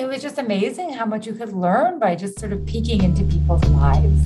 [0.00, 3.22] it was just amazing how much you could learn by just sort of peeking into
[3.24, 4.22] people's lives.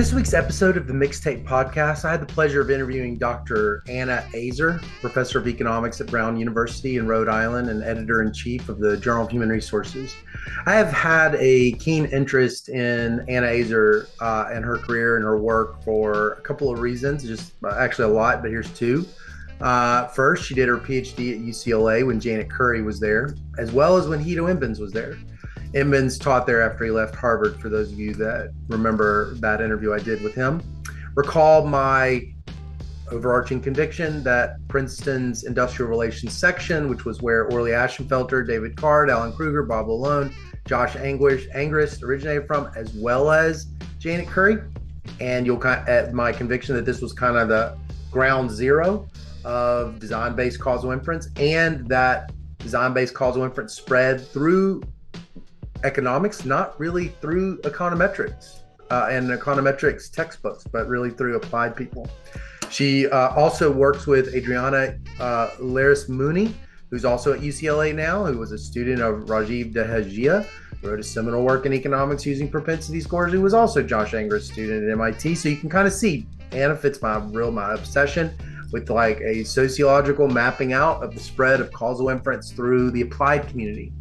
[0.00, 3.82] This week's episode of the Mixtape Podcast, I had the pleasure of interviewing Dr.
[3.86, 8.70] Anna Aizer, professor of economics at Brown University in Rhode Island and editor in chief
[8.70, 10.16] of the Journal of Human Resources.
[10.64, 15.36] I have had a keen interest in Anna Aizer uh, and her career and her
[15.36, 19.04] work for a couple of reasons, just uh, actually a lot, but here's two.
[19.60, 23.98] Uh, first, she did her PhD at UCLA when Janet Currie was there, as well
[23.98, 25.18] as when Guido Imbens was there.
[25.74, 29.92] Imbens taught there after he left Harvard, for those of you that remember that interview
[29.92, 30.62] I did with him.
[31.14, 32.22] Recall my
[33.10, 39.32] overarching conviction that Princeton's industrial relations section, which was where Orley Ashenfelter, David Card, Alan
[39.32, 40.32] Krueger, Bob LaLonde,
[40.66, 43.66] Josh Anguish, Angrist originated from, as well as
[43.98, 44.58] Janet Currie.
[45.20, 47.76] And you'll of, my conviction that this was kind of the
[48.10, 49.08] ground zero
[49.44, 54.82] of design-based causal inference, and that design-based causal inference spread through
[55.84, 62.08] economics, not really through econometrics uh, and econometrics textbooks, but really through applied people.
[62.70, 66.52] She uh, also works with Adriana uh, Lleras-Muney,
[66.90, 70.46] who's also at UCLA now, who was a student of Rajeev Dehejia,
[70.82, 74.84] wrote a seminal work in economics using propensity scores, who was also Josh Angrist's student
[74.84, 75.34] at MIT.
[75.34, 78.34] So you can kind of see Anna fits my real my obsession
[78.72, 83.48] with like a sociological mapping out of the spread of causal inference through the applied
[83.48, 83.92] community.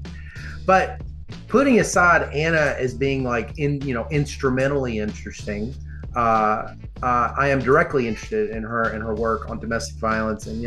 [0.66, 1.02] But
[1.48, 5.74] putting aside Anna as being like in you know instrumentally interesting,
[6.16, 10.62] uh, uh, I am directly interested in her and her work on domestic violence and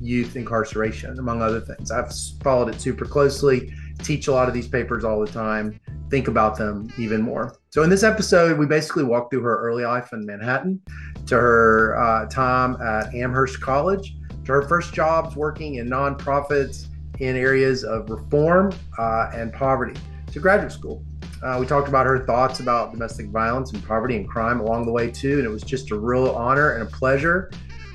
[0.00, 1.90] youth incarceration, among other things.
[1.90, 5.78] I've followed it super closely, teach a lot of these papers all the time,
[6.10, 7.56] think about them even more.
[7.70, 10.80] So, in this episode, we basically walk through her early life in Manhattan,
[11.26, 16.86] to her uh, time at Amherst College, to her first jobs working in nonprofits
[17.18, 19.98] in areas of reform uh, and poverty
[20.32, 21.04] to graduate school.
[21.42, 24.92] Uh, we talked about her thoughts about domestic violence and poverty and crime along the
[24.92, 27.50] way too, and it was just a real honor and a pleasure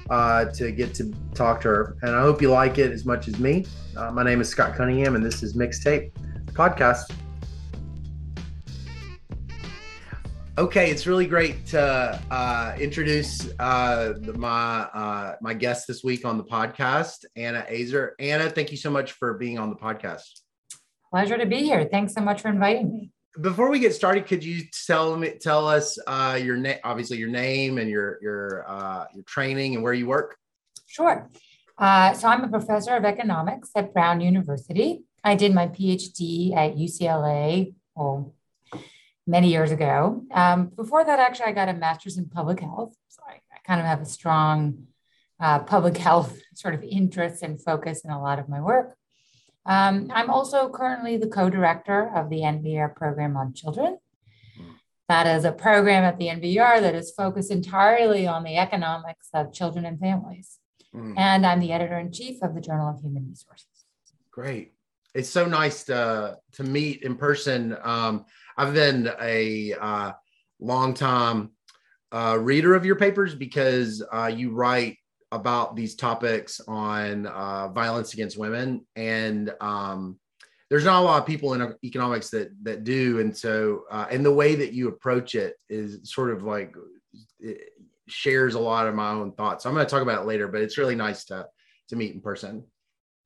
[0.10, 1.98] uh, to get to talk to her.
[2.02, 3.66] And I hope you like it as much as me.
[3.98, 6.12] Uh, my name is Scott Cunningham, and this is Mixtape
[6.54, 7.12] Podcast.
[10.60, 16.38] Okay, it's really great to uh, introduce uh, my uh, my guest this week on
[16.38, 18.10] the podcast, Anna Aizer.
[18.20, 20.42] Anna, thank you so much for being on the podcast.
[21.12, 21.88] Pleasure to be here.
[21.90, 23.10] Thanks so much for inviting me.
[23.40, 27.30] Before we get started, could you tell me tell us uh, your name, obviously your
[27.30, 30.36] name and your your uh, your training and where you work?
[30.88, 31.30] Sure.
[31.78, 35.06] Uh, so I'm a professor of economics at Brown University.
[35.24, 38.34] I did my PhD at UCLA well,
[39.30, 40.24] many years ago.
[40.32, 42.96] Um, before that, actually, I got a master's in public health.
[43.10, 44.88] So I, I kind of have a strong
[45.40, 48.96] uh, public health sort of interest and focus in a lot of my work.
[49.66, 54.00] Um, I'm also currently the co director of the NBER program on children.
[55.10, 59.54] That is a program at the NBER that is focused entirely on the economics of
[59.54, 60.60] children and families.
[60.94, 61.16] Mm.
[61.18, 63.68] And I'm the editor in chief of the Journal of Human Resources.
[64.32, 64.74] Great.
[65.16, 67.76] It's so nice to, to meet in person.
[67.82, 68.26] Um,
[68.60, 70.12] I've been a uh,
[70.60, 71.52] long time
[72.12, 74.98] uh, reader of your papers because uh, you write
[75.32, 80.20] about these topics on uh, violence against women, and um,
[80.70, 83.22] there's not a lot of people in economics that that do.
[83.22, 86.76] And so, uh, and the way that you approach it is sort of like
[88.10, 89.64] shares a lot of my own thoughts.
[89.64, 91.48] So I'm going to talk about it later, but it's really nice to
[91.88, 92.66] to meet in person.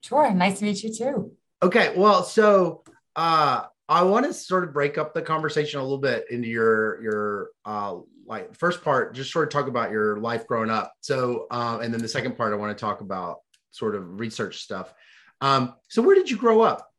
[0.04, 1.32] Sure, nice to meet you too.
[1.64, 2.84] Okay, well, so
[3.16, 7.02] uh, I want to sort of break up the conversation a little bit into your
[7.02, 7.96] your uh,
[8.26, 10.94] like first part, just sort of talk about your life growing up.
[11.02, 13.40] So, um, and then the second part, I want to talk about
[13.72, 14.94] sort of research stuff.
[15.42, 16.90] Um, so, where did you grow up?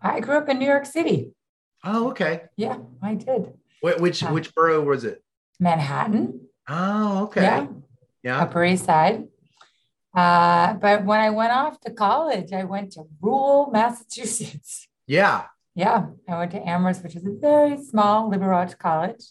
[0.00, 1.32] I grew up in New York City.
[1.84, 2.42] Oh, okay.
[2.56, 3.52] Yeah, I did.
[3.82, 5.22] Wh- which uh, which borough was it?
[5.60, 6.48] Manhattan.
[6.68, 7.42] Oh, okay.
[7.42, 7.66] Yeah.
[8.22, 8.38] Yeah.
[8.40, 9.24] Upper East Side.
[10.14, 14.88] Uh, but when I went off to college, I went to rural Massachusetts.
[15.06, 15.44] Yeah.
[15.78, 16.06] Yeah.
[16.28, 19.26] I went to Amherst, which is a very small liberal arts college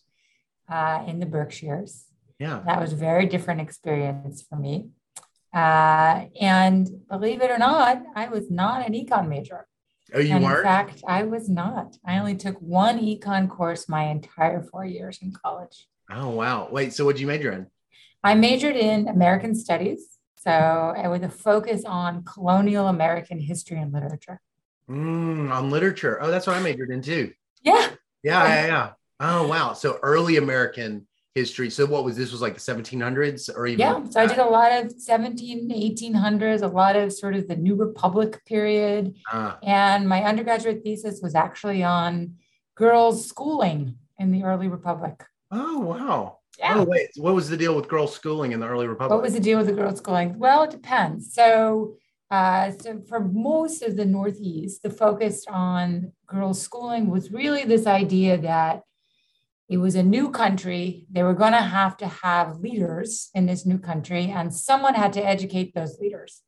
[0.71, 2.05] uh, in the Berkshires.
[2.39, 2.61] Yeah.
[2.65, 4.88] That was a very different experience for me.
[5.53, 9.67] Uh, and believe it or not, I was not an econ major.
[10.13, 10.59] Oh, you and weren't?
[10.59, 11.97] In fact, I was not.
[12.05, 15.89] I only took one econ course my entire four years in college.
[16.09, 16.69] Oh, wow.
[16.71, 17.67] Wait, so what did you major in?
[18.23, 24.39] I majored in American Studies So, with a focus on colonial American history and literature.
[24.89, 26.17] Mm, on literature.
[26.21, 27.33] Oh, that's what I majored in too.
[27.61, 27.89] Yeah.
[28.23, 28.91] Yeah, yeah, yeah.
[29.19, 29.73] Oh, wow.
[29.73, 31.69] So early American history.
[31.69, 34.45] So what was this was like the 1700s or even Yeah, so I did a
[34.45, 39.15] lot of 17 1800s, a lot of sort of the New Republic period.
[39.31, 42.35] Uh, and my undergraduate thesis was actually on
[42.75, 45.23] girls schooling in the early republic.
[45.51, 46.39] Oh, wow.
[46.57, 46.77] Yeah.
[46.77, 47.09] Oh, wait.
[47.17, 49.15] What was the deal with girls schooling in the early republic?
[49.15, 50.39] What was the deal with the girls schooling?
[50.39, 51.33] Well, it depends.
[51.33, 51.97] So
[52.29, 57.88] uh, so for most of the Northeast, the focus on girls' schooling was really this
[57.88, 58.81] idea that
[59.69, 61.06] it was a new country.
[61.09, 65.13] They were going to have to have leaders in this new country, and someone had
[65.13, 66.41] to educate those leaders.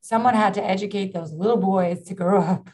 [0.00, 2.70] Someone had to educate those little boys to grow up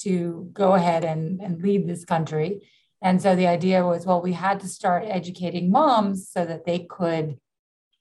[0.00, 2.68] to go ahead and, and lead this country.
[3.02, 6.80] And so the idea was well, we had to start educating moms so that they
[6.80, 7.38] could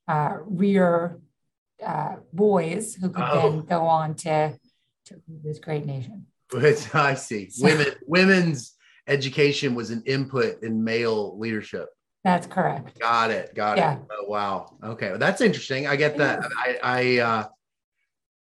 [0.08, 1.20] uh, rear
[1.86, 3.52] uh, boys who could oh.
[3.52, 4.58] then go on to
[5.06, 6.26] to this great nation.
[6.94, 7.50] I see.
[7.50, 8.76] So, Women women's
[9.08, 11.90] education was an input in male leadership.
[12.24, 13.00] That's correct.
[13.00, 13.56] Got it.
[13.56, 13.94] Got yeah.
[13.96, 14.00] it.
[14.12, 14.76] Oh, wow.
[14.84, 15.88] Okay, well, that's interesting.
[15.88, 16.42] I get that.
[16.58, 17.48] I, I uh,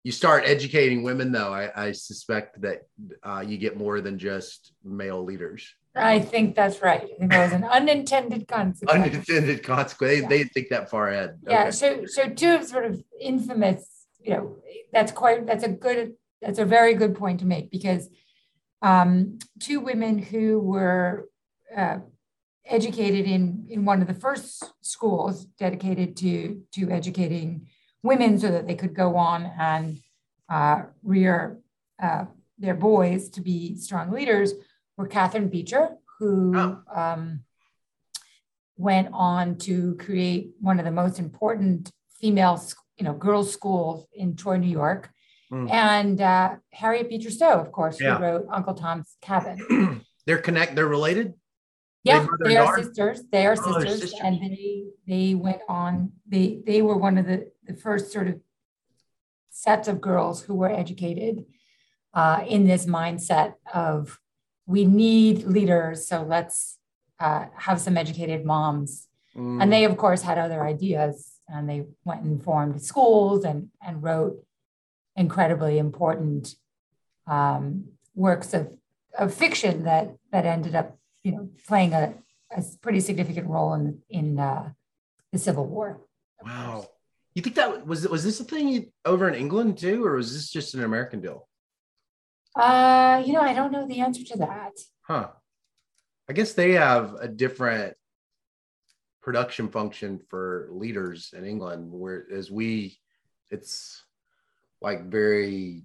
[0.03, 1.53] you start educating women, though.
[1.53, 2.83] I, I suspect that
[3.23, 5.75] uh, you get more than just male leaders.
[5.97, 7.03] I think that's right.
[7.03, 9.07] I think that was an unintended consequence.
[9.07, 10.23] Unintended consequence.
[10.23, 10.29] Yeah.
[10.29, 11.39] They, think that far ahead.
[11.49, 11.63] Yeah.
[11.63, 11.71] Okay.
[11.71, 13.87] So, so two of sort of infamous.
[14.21, 14.57] You know,
[14.93, 15.47] that's quite.
[15.47, 16.15] That's a good.
[16.43, 18.09] That's a very good point to make because
[18.83, 21.29] um, two women who were
[21.75, 21.99] uh,
[22.67, 27.69] educated in in one of the first schools dedicated to to educating
[28.03, 29.99] women so that they could go on and
[30.49, 31.59] uh, rear
[32.03, 32.25] uh,
[32.59, 34.53] their boys to be strong leaders
[34.97, 36.83] were Catharine Beecher, who oh.
[36.95, 37.45] um,
[38.77, 41.91] went on to create one of the most important
[42.21, 42.63] female,
[42.97, 45.11] you know, girls' schools in Troy, New York.
[45.53, 45.71] Mm.
[45.71, 48.17] And uh, Harriet Beecher Stowe, of course, yeah.
[48.17, 50.05] who wrote Uncle Tom's Cabin.
[50.27, 50.75] they're connect.
[50.75, 51.35] They're related.
[52.03, 53.23] Yeah, they are sisters.
[53.33, 56.13] They are oh, sisters, sisters, and they they went on.
[56.27, 58.41] They they were one of the the first sort of
[59.51, 61.45] sets of girls who were educated
[62.15, 64.21] uh, in this mindset of
[64.67, 66.79] we need leaders, so let's
[67.21, 69.07] uh, have some educated moms.
[69.37, 69.63] Mm.
[69.63, 74.03] And they, of course, had other ideas, and they went and formed schools and and
[74.03, 74.45] wrote
[75.15, 76.55] incredibly important
[77.27, 77.85] um,
[78.15, 78.77] works of
[79.19, 82.15] of fiction that that ended up, you know, playing a,
[82.51, 84.71] a pretty significant role in in uh,
[85.33, 86.01] the Civil War.
[86.45, 86.89] Wow.
[87.35, 90.51] You think that was was this a thing over in England too, or was this
[90.51, 91.46] just an American deal?
[92.57, 94.73] Uh, you know, I don't know the answer to that.
[95.03, 95.29] Huh.
[96.29, 97.95] I guess they have a different
[99.23, 102.99] production function for leaders in England, whereas we,
[103.51, 104.03] it's
[104.81, 105.85] like very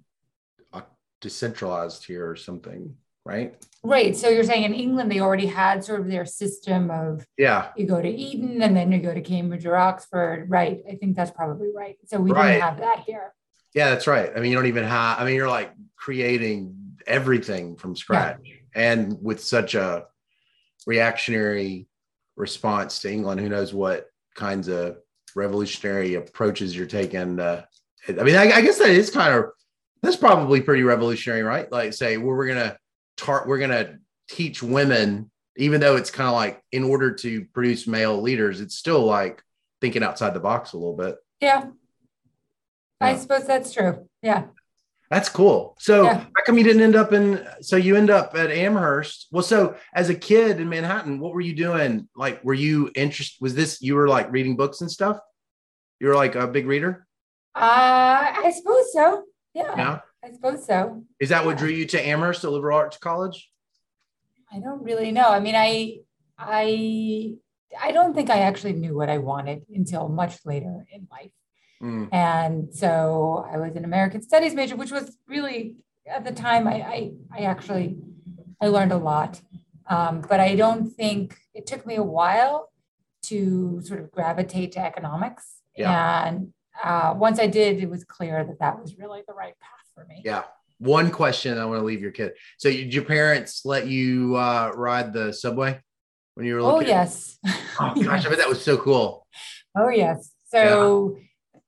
[0.72, 0.80] uh,
[1.20, 3.54] decentralized here or something, right?
[3.84, 4.16] Right.
[4.16, 7.70] So you're saying in England they already had sort of their system of yeah.
[7.76, 10.82] You go to Eton and then you go to Cambridge or Oxford, right?
[10.88, 11.96] I think that's probably right.
[12.06, 12.52] So we right.
[12.52, 13.34] didn't have that here.
[13.74, 14.30] Yeah, that's right.
[14.34, 15.18] I mean, you don't even have.
[15.18, 18.54] I mean, you're like creating everything from scratch yeah.
[18.74, 20.06] and with such a
[20.86, 21.88] reactionary
[22.36, 24.98] response to England, who knows what kinds of
[25.34, 27.40] revolutionary approaches you're taking.
[27.40, 27.64] Uh,
[28.08, 29.50] I mean, I, I, guess that is kind of
[30.02, 31.70] that's probably pretty revolutionary, right?
[31.70, 32.76] Like, say, well, we're gonna
[33.16, 33.98] tar- we're gonna
[34.28, 38.74] teach women, even though it's kind of like in order to produce male leaders, it's
[38.74, 39.42] still like
[39.80, 41.16] thinking outside the box a little bit.
[41.40, 41.66] Yeah.
[43.02, 44.08] I suppose that's true.
[44.22, 44.44] Yeah.
[45.10, 45.76] That's cool.
[45.78, 46.20] So yeah.
[46.20, 47.46] how come you didn't end up in?
[47.60, 49.28] So you end up at Amherst.
[49.30, 52.08] Well, so as a kid in Manhattan, what were you doing?
[52.16, 53.36] Like, were you interested?
[53.42, 55.18] Was this you were like reading books and stuff?
[56.00, 57.06] You were like a big reader.
[57.54, 59.24] Uh, I suppose so.
[59.52, 59.76] Yeah.
[59.76, 60.00] Yeah.
[60.24, 61.04] I suppose so.
[61.20, 61.46] Is that yeah.
[61.46, 63.50] what drew you to Amherst, a liberal arts college?
[64.50, 65.28] I don't really know.
[65.28, 65.98] I mean, I,
[66.38, 67.34] I,
[67.80, 71.32] I don't think I actually knew what I wanted until much later in life.
[71.82, 72.08] Mm.
[72.12, 76.74] And so I was an American Studies major, which was really at the time I
[76.74, 77.96] I, I actually
[78.60, 79.40] I learned a lot.
[79.88, 82.70] Um, but I don't think it took me a while
[83.24, 85.56] to sort of gravitate to economics.
[85.76, 86.26] Yeah.
[86.26, 89.90] And uh, once I did, it was clear that that was really the right path
[89.94, 90.22] for me.
[90.24, 90.44] Yeah.
[90.78, 92.32] One question I want to leave your kid.
[92.58, 95.80] So, did your parents let you uh, ride the subway
[96.34, 96.62] when you were?
[96.62, 96.88] Little oh kid?
[96.88, 97.38] yes.
[97.80, 98.26] Oh gosh, yes.
[98.26, 99.26] I bet that was so cool.
[99.74, 100.32] Oh yes.
[100.50, 101.16] So.
[101.16, 101.22] Yeah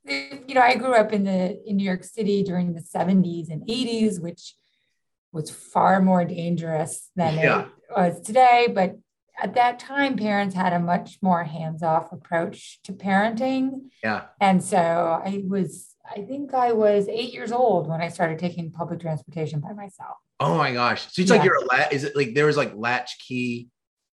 [0.05, 3.67] you know, I grew up in the in New York City during the 70s and
[3.67, 4.55] 80s, which
[5.33, 7.63] was far more dangerous than yeah.
[7.63, 8.69] it was today.
[8.73, 8.99] But
[9.41, 13.91] at that time, parents had a much more hands-off approach to parenting.
[14.03, 14.27] Yeah.
[14.41, 18.71] And so I was I think I was eight years old when I started taking
[18.71, 20.17] public transportation by myself.
[20.39, 21.03] Oh my gosh!
[21.13, 21.37] So it's yeah.
[21.37, 21.93] like you're a lat.
[21.93, 23.69] Is it like there was like latchkey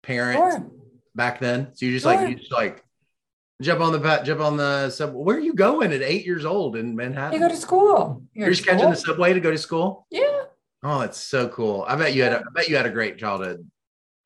[0.03, 0.71] parents sure.
[1.15, 1.75] back then?
[1.75, 2.15] So you're just sure.
[2.15, 2.83] like you just like
[3.63, 5.23] jump on the jump on the subway.
[5.23, 7.35] Where are you going at eight years old in Manhattan?
[7.35, 8.23] You go to school.
[8.35, 10.07] You're, you're just catching the subway to go to school.
[10.11, 10.43] Yeah.
[10.83, 11.85] Oh, that's so cool.
[11.89, 12.33] I bet you had.
[12.33, 13.69] A, I bet you had a great childhood.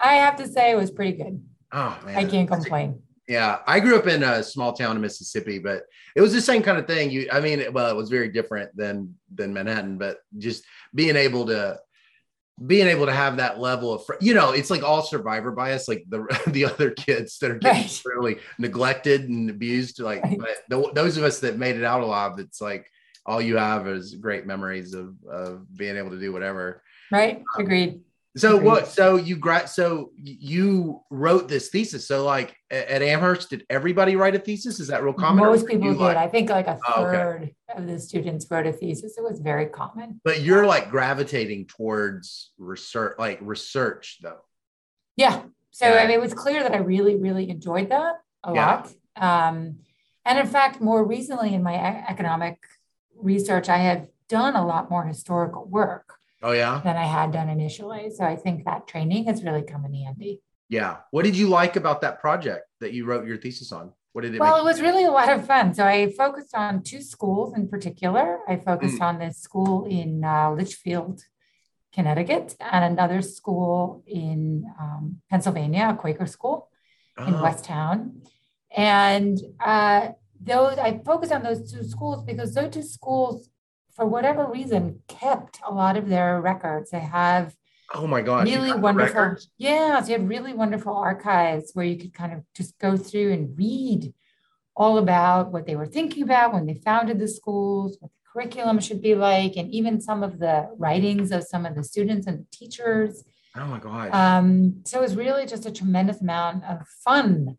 [0.00, 1.42] I have to say, it was pretty good.
[1.73, 3.02] Oh man, I can't complain.
[3.28, 5.82] Yeah, I grew up in a small town in Mississippi, but
[6.16, 7.11] it was the same kind of thing.
[7.11, 11.44] You, I mean, well, it was very different than than Manhattan, but just being able
[11.47, 11.78] to
[12.66, 16.04] being able to have that level of, you know, it's like all survivor bias, like
[16.08, 18.02] the the other kids that are getting right.
[18.04, 20.00] really neglected and abused.
[20.00, 20.38] Like, right.
[20.38, 22.90] but the, those of us that made it out alive, it's like
[23.26, 26.82] all you have is great memories of of being able to do whatever.
[27.10, 27.38] Right.
[27.38, 28.04] Um,
[28.45, 28.59] Agreed.
[28.59, 28.88] So what?
[28.88, 29.68] So you grad?
[29.68, 32.07] So you wrote this thesis.
[32.07, 34.80] So like at Amherst, did everybody write a thesis?
[34.80, 35.45] Is that real common?
[35.45, 35.99] Most people did.
[35.99, 37.54] Like, I think like a third oh, okay.
[37.76, 39.16] of the students wrote a thesis.
[39.16, 40.21] It was very common.
[40.25, 44.40] But you're like gravitating towards research, like research, though.
[45.16, 45.42] Yeah.
[45.71, 46.00] So yeah.
[46.00, 48.66] I mean, it was clear that I really, really enjoyed that a yeah.
[48.66, 48.92] lot.
[49.16, 49.78] Um,
[50.25, 51.75] and in fact, more recently in my
[52.09, 52.59] economic
[53.16, 56.17] research, I have done a lot more historical work.
[56.42, 56.80] Oh yeah.
[56.85, 58.11] Than I had done initially.
[58.11, 60.40] So I think that training has really come in handy.
[60.68, 60.99] Yeah.
[61.11, 63.92] What did you like about that project that you wrote your thesis on?
[64.12, 64.40] What did it?
[64.40, 65.75] Well, it was really a lot of fun.
[65.75, 68.38] So I focused on two schools in particular.
[68.49, 69.02] I focused mm.
[69.02, 71.23] on this school in uh, Litchfield,
[71.92, 76.68] Connecticut, and another school in um, Pennsylvania, a Quaker school
[77.16, 77.26] oh.
[77.26, 78.23] in Westtown.
[78.76, 80.09] And uh,
[80.40, 83.49] those I focused on those two schools because those two schools
[83.98, 86.90] for whatever reason, kept a lot of their records.
[86.90, 87.54] They have
[87.92, 89.36] oh my god, really wonderful.
[89.58, 93.32] Yeah, so you have really wonderful archives where you could kind of just go through
[93.32, 94.14] and read
[94.76, 98.78] all about what they were thinking about when they founded the schools, what the curriculum
[98.78, 102.38] should be like, and even some of the writings of some of the students and
[102.38, 103.24] the teachers.
[103.56, 104.14] Oh my god!
[104.14, 107.58] Um, so it was really just a tremendous amount of fun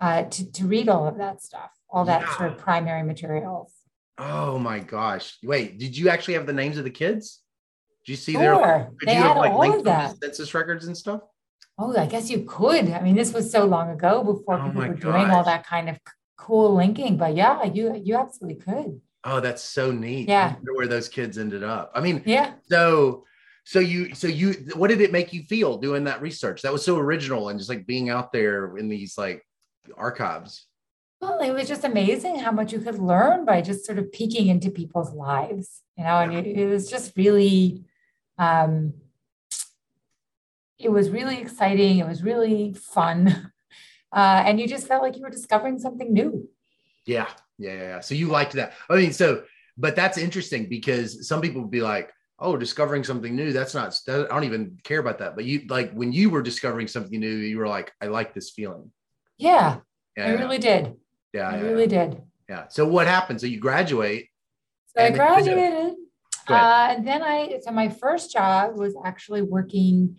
[0.00, 2.36] uh, to to read all of that stuff, all that yeah.
[2.36, 3.75] sort of primary materials.
[4.18, 5.36] Oh my gosh.
[5.42, 7.42] Wait, did you actually have the names of the kids?
[8.04, 8.40] Did you see sure.
[8.40, 10.16] their did they you have like that.
[10.22, 11.22] census records and stuff?
[11.78, 12.90] Oh, I guess you could.
[12.90, 15.02] I mean, this was so long ago before oh people were gosh.
[15.02, 15.98] doing all that kind of
[16.36, 17.16] cool linking.
[17.16, 19.00] But yeah, you you absolutely could.
[19.24, 20.28] Oh, that's so neat.
[20.28, 20.54] Yeah.
[20.74, 21.90] where those kids ended up.
[21.94, 22.54] I mean, yeah.
[22.62, 23.24] So
[23.64, 26.62] so you so you what did it make you feel doing that research?
[26.62, 29.44] That was so original and just like being out there in these like
[29.96, 30.66] archives.
[31.20, 34.48] Well, it was just amazing how much you could learn by just sort of peeking
[34.48, 37.84] into people's lives, you know, and it, it was just really,
[38.38, 38.92] um,
[40.78, 41.98] it was really exciting.
[41.98, 43.52] It was really fun.
[44.12, 46.48] Uh, and you just felt like you were discovering something new.
[47.04, 48.00] Yeah, yeah, yeah.
[48.00, 48.72] So you liked that.
[48.88, 49.42] I mean, so,
[49.76, 53.52] but that's interesting because some people would be like, oh, discovering something new.
[53.52, 55.34] That's not, that, I don't even care about that.
[55.34, 58.50] But you, like, when you were discovering something new, you were like, I like this
[58.50, 58.90] feeling.
[59.36, 59.78] Yeah,
[60.16, 60.94] yeah I really did.
[61.36, 62.06] Yeah, I yeah, really yeah.
[62.06, 62.22] did.
[62.48, 62.68] Yeah.
[62.68, 63.40] So what happened?
[63.40, 64.28] So you graduate.
[64.96, 65.94] So I graduated.
[66.48, 70.16] Uh, and then I, so my first job was actually working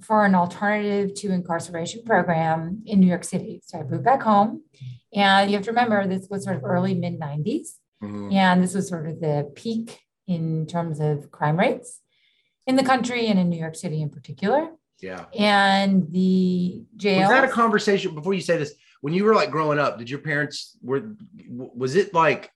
[0.00, 3.60] for an alternative to incarceration program in New York City.
[3.64, 4.62] So I moved back home.
[5.14, 7.68] And you have to remember, this was sort of early mid 90s.
[8.02, 8.32] Mm-hmm.
[8.32, 12.00] And this was sort of the peak in terms of crime rates
[12.66, 14.70] in the country and in New York City in particular.
[15.00, 15.26] Yeah.
[15.38, 17.20] And the jail.
[17.20, 18.74] Was that a conversation before you say this?
[19.00, 21.14] When you were like growing up, did your parents were
[21.48, 22.50] was it like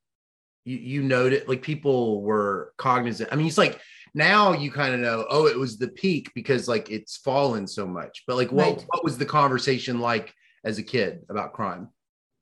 [0.65, 3.31] you you noted like people were cognizant?
[3.33, 3.81] I mean, it's like
[4.15, 7.87] now you kind of know, oh, it was the peak because like it's fallen so
[7.87, 8.25] much.
[8.27, 8.85] But like what right.
[8.89, 11.89] what was the conversation like as a kid about crime?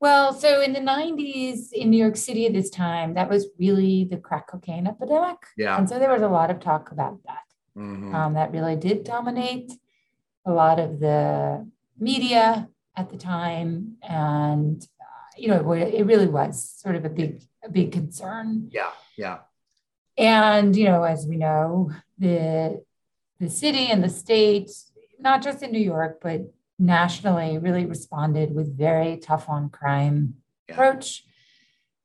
[0.01, 4.05] Well, so in the 90s in New York City at this time, that was really
[4.05, 5.37] the crack cocaine epidemic.
[5.57, 5.77] Yeah.
[5.77, 7.43] And so there was a lot of talk about that.
[7.77, 8.15] Mm-hmm.
[8.15, 9.73] Um, that really did dominate
[10.45, 16.69] a lot of the media at the time, and uh, you know it really was
[16.69, 18.69] sort of a big a big concern.
[18.71, 19.39] Yeah, yeah.
[20.17, 22.83] And you know, as we know, the
[23.39, 24.69] the city and the state,
[25.17, 26.41] not just in New York, but
[26.77, 30.35] nationally, really responded with very tough on crime
[30.67, 30.73] yeah.
[30.73, 31.23] approach.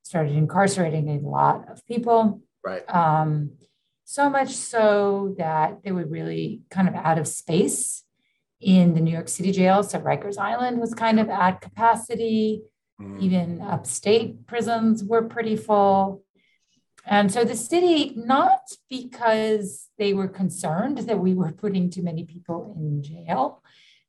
[0.03, 2.41] Started incarcerating a lot of people.
[2.65, 2.89] Right.
[2.95, 3.53] Um,
[4.05, 8.05] so much so that they were really kind of out of space
[8.61, 9.83] in the New York City jail.
[9.83, 12.63] So Rikers Island was kind of at capacity.
[13.01, 13.21] Mm.
[13.21, 16.23] Even upstate prisons were pretty full.
[17.07, 22.25] And so the city, not because they were concerned that we were putting too many
[22.25, 23.63] people in jail,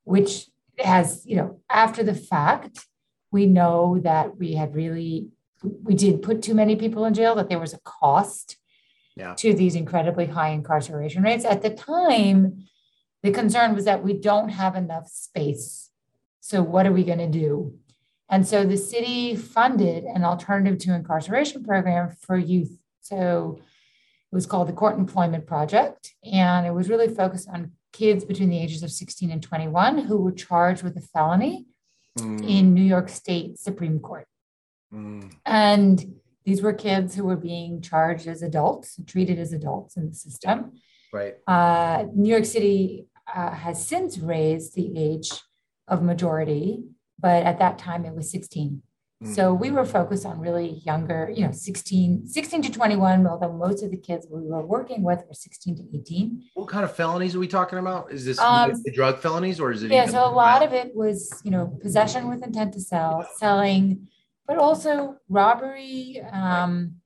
[0.04, 0.48] which
[0.80, 2.88] has, you know, after the fact,
[3.32, 5.30] we know that we had really
[5.84, 8.58] we did put too many people in jail, that there was a cost
[9.16, 9.34] Yeah.
[9.36, 11.46] to these incredibly high incarceration rates.
[11.46, 12.66] At the time,
[13.26, 15.90] the concern was that we don't have enough space.
[16.42, 17.76] So what are we going to do?
[18.30, 22.78] And so the city funded an alternative to incarceration program for youth.
[23.02, 23.58] So
[24.32, 28.50] it was called the Court Employment Project, and it was really focused on kids between
[28.50, 31.66] the ages of 16 and 21 who were charged with a felony
[32.18, 34.26] Mm, in New York State Supreme Court.
[34.94, 36.16] mm, And
[36.46, 40.80] these were kids who were being charged as adults, treated as adults in the system.
[41.12, 41.36] right.
[41.46, 45.32] Uh, New York City uh, has since raised the age
[45.88, 46.84] of majority,
[47.20, 48.82] but at that time it was 16.
[49.34, 53.82] So we were focused on really younger, you know, 16, 16 to 21, although most
[53.82, 56.44] of the kids we were working with were 16 to 18.
[56.54, 58.12] What kind of felonies are we talking about?
[58.12, 59.90] Is this Um, the drug felonies or is it?
[59.90, 64.10] Yeah, so a lot of it was, you know, possession with intent to sell, selling,
[64.46, 66.22] but also robbery.
[66.32, 66.98] Um,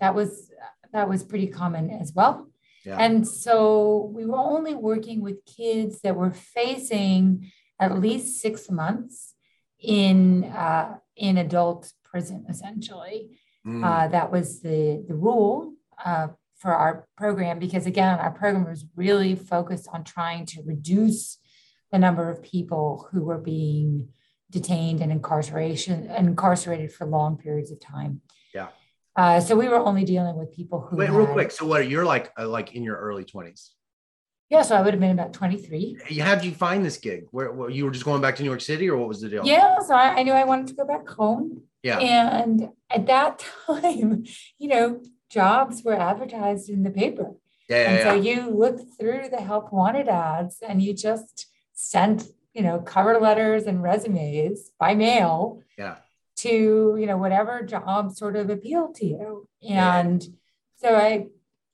[0.00, 0.50] that was
[0.92, 2.46] that was pretty common as well.
[2.84, 2.98] Yeah.
[2.98, 7.50] And so we were only working with kids that were facing
[7.80, 9.34] at least six months
[9.80, 13.38] in uh, in adult prison, essentially.
[13.66, 15.72] Mm, Uh, that was the, the rule
[16.04, 21.38] uh, for our program because, again, our program was really focused on trying to reduce
[21.90, 24.08] the number of people who were being
[24.50, 28.20] detained and incarceration incarcerated for long periods of time.
[29.16, 29.24] Yeah.
[29.24, 31.50] Uh, so we were only dealing with people who Wait, real quick.
[31.50, 31.88] So what?
[31.88, 33.72] You're like uh, like in your early twenties.
[34.50, 36.20] Yeah, so I would have been about 23.
[36.20, 37.24] How did you find this gig?
[37.30, 39.28] Where, where you were just going back to New York City, or what was the
[39.30, 39.44] deal?
[39.44, 41.62] Yeah, so I, I knew I wanted to go back home.
[41.82, 41.98] Yeah.
[41.98, 44.24] And at that time,
[44.58, 47.34] you know, jobs were advertised in the paper.
[47.68, 47.76] Yeah.
[47.76, 47.90] Yeah.
[47.90, 48.04] And yeah.
[48.04, 53.18] so you looked through the help wanted ads and you just sent, you know, cover
[53.18, 55.96] letters and resumes by mail Yeah.
[56.48, 59.48] To, you know, whatever job sort of appealed to you.
[59.68, 60.22] And
[60.76, 61.26] so I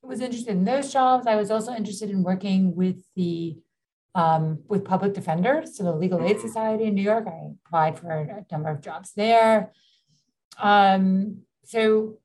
[0.03, 1.27] was interested in those jobs.
[1.27, 3.56] I was also interested in working with the
[4.17, 6.41] um, with public defenders, so the Legal Aid Mhm.
[6.49, 7.26] Society in New York.
[7.28, 9.71] I applied for a number of jobs there.
[10.59, 12.17] Um, so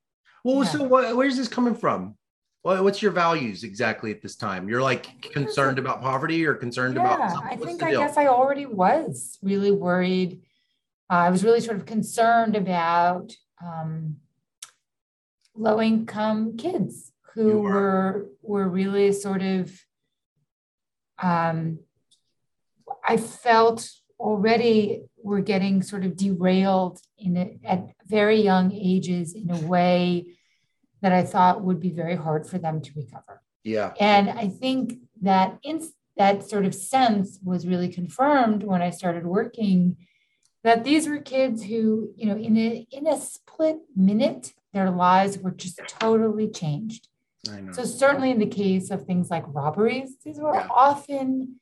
[0.43, 0.69] Well, Yeah.
[0.71, 2.15] so what, where's this coming from?
[2.63, 4.67] What, what's your values exactly at this time?
[4.67, 7.49] You're like concerned about poverty or concerned about Yeah, something?
[7.51, 7.99] I think I deal?
[8.01, 10.41] guess I already was really worried.
[11.09, 13.31] Uh, I was really sort of concerned about
[13.63, 14.17] um,
[15.55, 18.29] low income kids who were.
[18.41, 19.71] were really sort of.
[21.21, 21.79] Um,
[23.07, 23.89] I felt
[24.19, 30.37] already were getting sort of derailed in a, at very young ages in a way
[31.01, 33.41] that I thought would be very hard for them to recover.
[33.63, 33.93] yeah.
[33.99, 35.87] And I think that in
[36.17, 39.97] that sort of sense was really confirmed when I started working
[40.65, 45.37] that these were kids who, you know, in a in a split minute, their lives
[45.37, 47.07] were just totally changed.
[47.47, 47.71] I know.
[47.71, 50.67] So certainly in the case of things like robberies, these were Yeah.
[50.71, 51.59] often,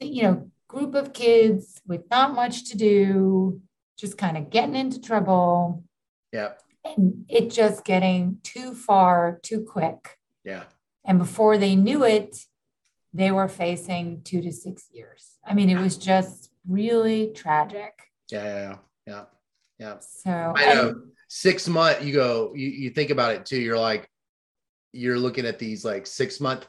[0.00, 3.62] you know, group of kids with not much to do,
[3.96, 5.82] just kind of getting into trouble
[6.30, 6.52] yeah.
[6.84, 10.18] and it just getting too far too quick.
[10.44, 10.64] Yeah.
[11.06, 12.36] And before they knew it,
[13.14, 15.38] they were facing two to six years.
[15.42, 18.09] I mean, it was just really tragic.
[18.32, 18.44] Yeah.
[18.44, 18.76] Yeah.
[19.06, 19.24] Yeah.
[19.78, 19.96] Yeah.
[20.00, 21.02] So I know.
[21.28, 23.60] Six month, you go, you, you think about it too.
[23.60, 24.08] You're like,
[24.92, 26.66] you're looking at these like six month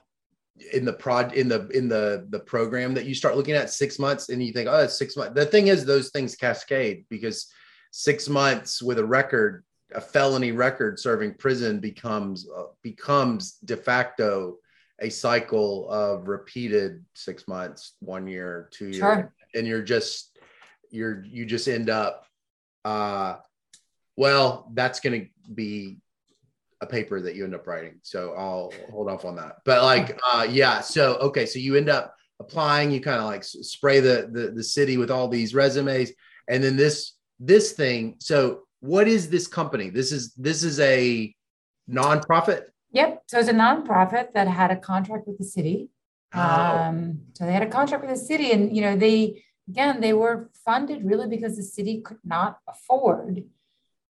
[0.73, 3.97] in the prod in the in the the program that you start looking at six
[3.97, 5.33] months and you think, oh, it's six months.
[5.33, 7.47] The thing is, those things cascade because
[7.91, 9.63] six months with a record,
[9.95, 14.57] a felony record serving prison becomes uh, becomes de facto
[14.99, 19.33] a cycle of repeated six months, one year, two years, Sure.
[19.55, 20.30] and you're just
[20.91, 22.25] you're you just end up
[22.85, 23.35] uh
[24.17, 25.97] well that's going to be
[26.81, 30.19] a paper that you end up writing so i'll hold off on that but like
[30.31, 34.29] uh yeah so okay so you end up applying you kind of like spray the,
[34.31, 36.11] the the city with all these resumes
[36.49, 41.33] and then this this thing so what is this company this is this is a
[41.89, 43.23] nonprofit Yep.
[43.27, 45.89] So it's a nonprofit that had a contract with the city.
[46.33, 46.39] Oh.
[46.39, 50.13] Um, so they had a contract with the city, and you know, they again they
[50.13, 53.43] were funded really because the city could not afford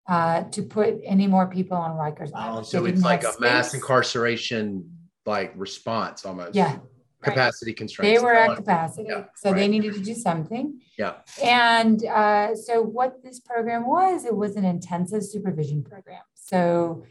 [0.07, 3.39] uh, to put any more people on Rikers Oh, so They it's like a have
[3.39, 4.89] mass incarceration
[5.25, 6.81] like response almost Yeah, right.
[7.21, 10.81] capacity They were at capacity, Yeah, so they needed to do something.
[10.97, 16.23] yeah And uh, so, what this program was, it was an intensive supervision program.
[16.33, 17.05] So,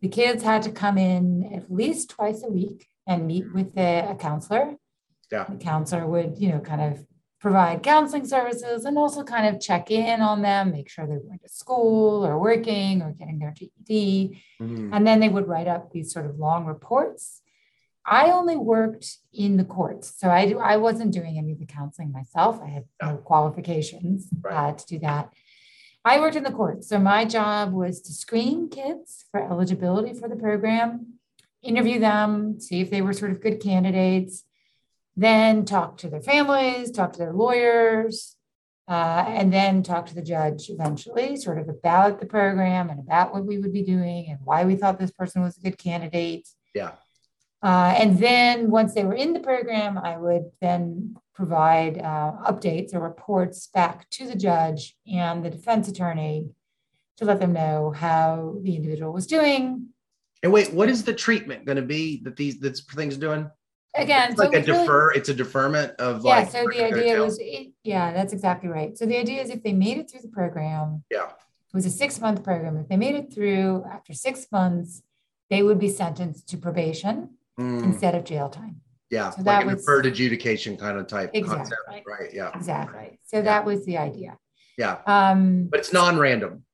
[0.00, 4.08] the kids had to come in at least twice a week and meet with the,
[4.10, 4.76] a counselor.
[5.32, 5.44] Yeah.
[5.48, 7.04] The counselor would, you know, kind of
[7.42, 11.40] provide counseling services and also kind of check in on them, make sure they're going
[11.40, 14.40] to school or working or getting their GED.
[14.60, 14.94] Mm-hmm.
[14.94, 17.42] And then they would write up these sort of long reports.
[18.06, 20.14] I only worked in the courts.
[20.16, 22.60] So I, do, I wasn't doing any of the counseling myself.
[22.62, 24.70] I had no qualifications right.
[24.70, 25.32] uh, to do that.
[26.04, 26.88] I worked in the courts.
[26.88, 31.14] So my job was to screen kids for eligibility for the program,
[31.60, 34.44] interview them, see if they were sort of good candidates,
[35.16, 38.36] then talk to their families, talk to their lawyers,
[38.88, 43.32] uh, and then talk to the judge eventually, sort of about the program and about
[43.32, 46.48] what we would be doing and why we thought this person was a good candidate.
[46.74, 46.92] Yeah.
[47.62, 52.92] Uh, and then once they were in the program, I would then provide uh, updates
[52.92, 56.48] or reports back to the judge and the defense attorney
[57.18, 59.86] to let them know how the individual was doing.
[60.42, 63.48] And wait, what is the treatment going to be that these that thing's doing?
[63.94, 65.08] Again, it's like so a defer.
[65.08, 66.36] Really, it's a deferment of yeah.
[66.36, 68.96] Like so the idea was, it, yeah, that's exactly right.
[68.96, 71.90] So the idea is if they made it through the program, yeah, it was a
[71.90, 72.76] six month program.
[72.76, 75.02] If they made it through after six months,
[75.50, 77.82] they would be sentenced to probation mm.
[77.82, 78.80] instead of jail time.
[79.10, 81.56] Yeah, so like that was deferred adjudication kind of type exactly.
[81.58, 82.32] concept, right?
[82.32, 83.18] Yeah, exactly.
[83.24, 83.42] So yeah.
[83.42, 84.38] that was the idea.
[84.78, 86.64] Yeah, um, but it's non-random.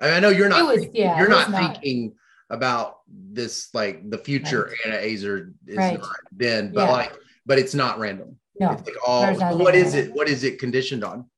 [0.00, 0.66] I, mean, I know you're not.
[0.66, 2.14] Was, yeah, you're not, not thinking
[2.50, 4.94] about this like the future right.
[4.94, 5.98] Anna Aizer is right.
[5.98, 6.92] not then, but yeah.
[6.92, 7.12] like,
[7.46, 8.36] but it's not random.
[8.58, 9.34] No, it's like all.
[9.56, 10.12] What is it?
[10.12, 11.28] What is it conditioned on?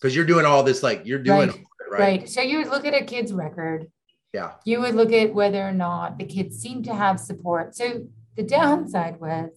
[0.00, 1.56] Because you're doing all this, like you're doing right.
[1.56, 2.00] It, right.
[2.00, 2.28] right.
[2.28, 3.86] So you would look at a kid's record.
[4.32, 4.52] Yeah.
[4.64, 7.74] You would look at whether or not the kids seem to have support.
[7.74, 9.50] So the downside was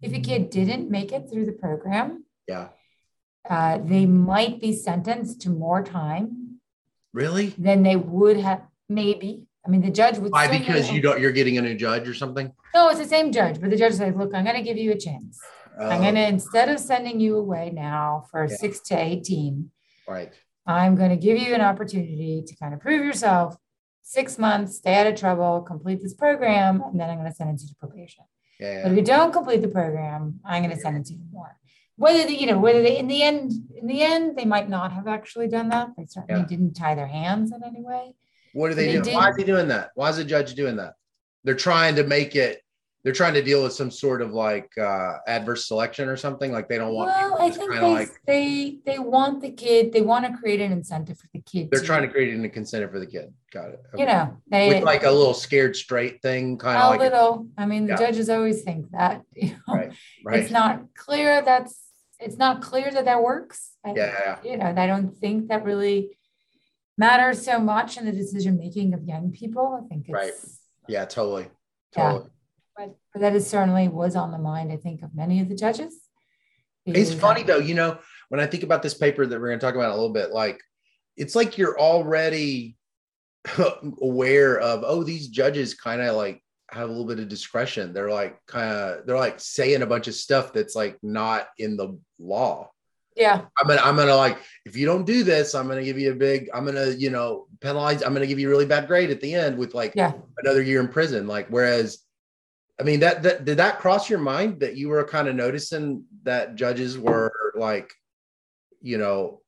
[0.00, 2.24] if a kid didn't make it through the program.
[2.46, 2.68] Yeah.
[3.48, 6.60] Uh, they might be sentenced to more time.
[7.12, 7.48] Really?
[7.58, 10.32] Than they would have maybe I mean, the judge would.
[10.32, 10.48] Why?
[10.48, 11.20] Because you don't.
[11.20, 12.52] You're getting a new judge or something.
[12.74, 14.92] No, it's the same judge, but the judge says, "Look, I'm going to give you
[14.92, 15.40] a chance.
[15.78, 16.28] I'm going to oh.
[16.28, 18.56] instead of sending you away now for yeah.
[18.56, 19.70] six to eighteen,
[20.08, 20.32] right?
[20.66, 23.56] I'm going to give you an opportunity to kind of prove yourself.
[24.02, 27.50] Six months, stay out of trouble, complete this program, and then I'm going to send
[27.50, 28.24] it to probation.
[28.58, 28.82] Yeah, yeah.
[28.82, 31.56] But if you don't complete the program, I'm going to sentence you more.
[31.96, 34.92] Whether the, you know whether they in the end in the end they might not
[34.92, 35.90] have actually done that.
[35.96, 38.14] They certainly didn't tie their hands in any way.
[38.52, 39.14] What are they, they doing?
[39.14, 39.90] Why is he doing that?
[39.94, 40.94] Why is the judge doing that?
[41.44, 42.62] They're trying to make it.
[43.02, 46.52] They're trying to deal with some sort of like uh, adverse selection or something.
[46.52, 47.08] Like they don't want.
[47.08, 49.92] Well, I think they, like, they they want the kid.
[49.92, 51.70] They want to create an incentive for the kid.
[51.70, 53.32] They're to, trying to create an incentive for the kid.
[53.52, 53.82] Got it.
[53.94, 54.02] Okay.
[54.02, 57.46] You know, they with like a little scared straight thing, kind of a like little.
[57.56, 57.98] I mean, the yeah.
[57.98, 59.22] judges always think that.
[59.34, 59.92] You know, right.
[60.22, 60.40] Right.
[60.40, 61.40] It's not clear.
[61.40, 61.80] That's
[62.18, 63.70] it's not clear that that works.
[63.82, 64.38] I, yeah.
[64.44, 66.18] You know, I don't think that really
[67.00, 69.80] matters so much in the decision making of young people.
[69.82, 70.32] I think it's right.
[70.86, 71.48] Yeah, totally.
[71.96, 72.24] Totally.
[72.24, 72.28] Yeah.
[72.76, 75.56] But, but that is certainly was on the mind, I think, of many of the
[75.56, 75.94] judges.
[76.86, 79.64] It's funny though, you know, when I think about this paper that we're going to
[79.64, 80.60] talk about a little bit, like
[81.16, 82.76] it's like you're already
[84.02, 87.92] aware of, oh, these judges kind of like have a little bit of discretion.
[87.92, 91.76] They're like kind of they're like saying a bunch of stuff that's like not in
[91.76, 92.70] the law.
[93.20, 93.42] Yeah.
[93.58, 96.14] I'm gonna I'm gonna like if you don't do this, I'm gonna give you a
[96.14, 99.20] big I'm gonna, you know, penalize, I'm gonna give you a really bad grade at
[99.20, 100.12] the end with like yeah.
[100.38, 101.26] another year in prison.
[101.26, 101.98] Like whereas
[102.80, 106.04] I mean that that did that cross your mind that you were kind of noticing
[106.22, 107.92] that judges were like,
[108.80, 109.42] you know,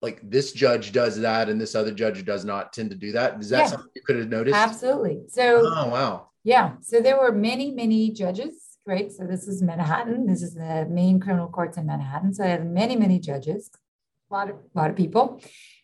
[0.00, 3.38] like this judge does that and this other judge does not tend to do that.
[3.38, 3.66] Is that yeah.
[3.66, 4.56] something you could have noticed?
[4.56, 5.24] Absolutely.
[5.28, 6.30] So oh wow.
[6.44, 6.76] Yeah.
[6.80, 9.12] So there were many, many judges right?
[9.12, 10.26] So this is Manhattan.
[10.26, 12.32] This is the main criminal courts in Manhattan.
[12.32, 13.70] So I have many, many judges,
[14.30, 15.40] a lot of, a lot of people.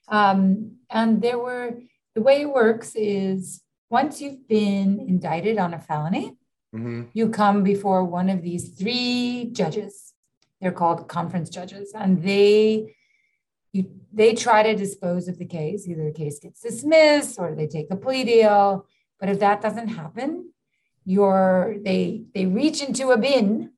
[0.08, 1.78] Um, and there were,
[2.14, 6.32] the way it works is once you've been indicted on a felony,
[6.74, 7.02] mm-hmm.
[7.12, 10.14] you come before one of these three judges.
[10.60, 12.96] They're called conference judges, and they
[13.72, 15.86] you, they try to dispose of the case.
[15.86, 18.86] Either the case gets dismissed or they take a plea deal.
[19.20, 20.53] But if that doesn't happen,
[21.04, 23.70] your they they reach into a bin.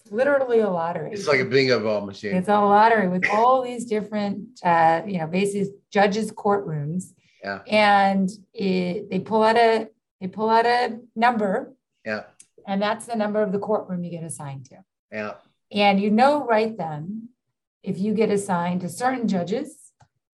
[0.00, 1.12] It's literally a lottery.
[1.12, 2.34] It's like a bingo ball machine.
[2.34, 7.12] It's a lottery with all these different uh, you know basically judges courtrooms.
[7.42, 7.60] Yeah.
[7.66, 9.88] And it, they pull out a
[10.20, 11.74] they pull out a number.
[12.04, 12.24] Yeah.
[12.66, 14.84] And that's the number of the courtroom you get assigned to.
[15.12, 15.34] Yeah.
[15.70, 17.28] And you know right then
[17.82, 19.92] if you get assigned to certain judges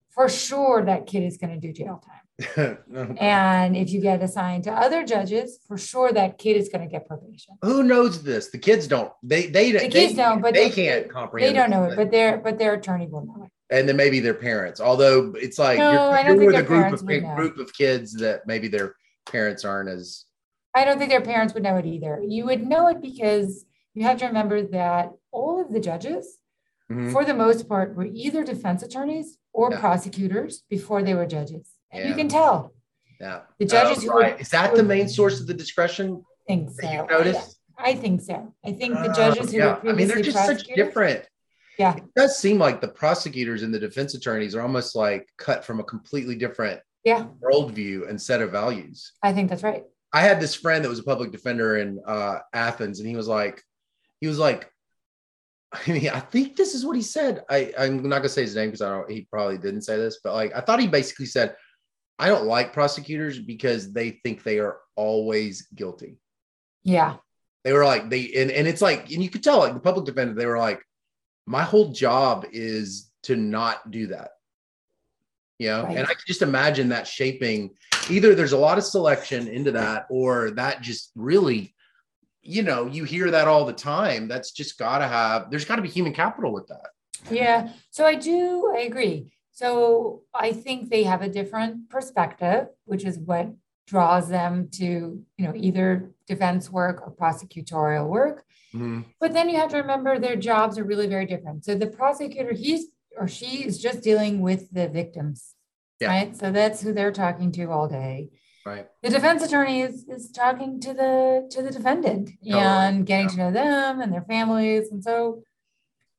[0.10, 2.21] for sure that kid is going to do jail time
[2.56, 6.92] and if you get assigned to other judges, for sure that kid is going to
[6.92, 7.58] get probation.
[7.62, 8.50] Who knows this?
[8.50, 9.12] The kids don't.
[9.22, 11.56] They they the they, kids don't, but they, they can't comprehend.
[11.56, 13.76] They don't know it, but their but their attorney will know it.
[13.76, 14.82] And then maybe their parents.
[14.82, 18.68] Although it's like no, you're, you're with a group of group of kids that maybe
[18.68, 18.96] their
[19.28, 20.26] parents aren't as.
[20.74, 22.24] I don't think their parents would know it either.
[22.26, 26.38] You would know it because you have to remember that all of the judges
[26.92, 27.12] mm-hmm.
[27.12, 29.80] for the most part, were either defense attorneys or yeah.
[29.80, 31.71] prosecutors before they were judges.
[31.94, 32.08] Yeah.
[32.08, 32.74] you can tell.
[33.20, 33.42] Yeah.
[33.60, 34.34] The judges uh, right.
[34.34, 36.24] Were, Is that the main source of the discretion?
[36.50, 36.92] I think so.
[36.92, 37.58] You noticed?
[37.78, 38.54] I think so.
[38.66, 39.80] I think the uh, judges who yeah.
[39.84, 41.26] I mean, they're just such different.
[41.78, 41.96] Yeah.
[41.96, 45.80] It does seem like the prosecutors and the defense attorneys are almost like cut from
[45.80, 49.14] a completely different yeah worldview and set of values.
[49.24, 49.84] I think that's right.
[50.14, 53.28] I had this friend that was a public defender in uh, Athens, and he was
[53.28, 53.64] like,
[54.20, 54.70] he was like,
[55.74, 57.44] I mean, I think this is what he said.
[57.50, 59.10] I, I'm not gonna say his name because I don't.
[59.10, 61.56] He probably didn't say this, but like, I thought he basically said,
[62.22, 66.20] I don't like prosecutors because they think they are always guilty.
[66.84, 67.16] Yeah.
[67.64, 70.06] They were like they and, and it's like and you could tell like the public
[70.06, 70.84] defender they were like
[71.48, 74.30] my whole job is to not do that.
[75.58, 75.98] You know, right.
[75.98, 77.72] and I can just imagine that shaping
[78.08, 81.74] either there's a lot of selection into that or that just really
[82.44, 84.28] you know, you hear that all the time.
[84.28, 86.90] That's just got to have there's got to be human capital with that.
[87.32, 87.70] Yeah.
[87.90, 89.32] So I do I agree.
[89.52, 93.54] So I think they have a different perspective, which is what
[93.88, 94.86] draws them to
[95.38, 98.46] you know either defense work or prosecutorial work.
[98.74, 99.02] Mm-hmm.
[99.20, 101.66] but then you have to remember their jobs are really very different.
[101.66, 102.86] So the prosecutor he's
[103.18, 105.56] or she is just dealing with the victims
[106.02, 106.08] yeah.
[106.10, 106.36] right?
[106.36, 108.30] So that's who they're talking to all day.
[108.66, 108.88] Right.
[109.02, 113.32] The defense attorney is, is talking to the to the defendant oh, and getting yeah.
[113.32, 114.92] to know them and their families.
[114.92, 115.44] And so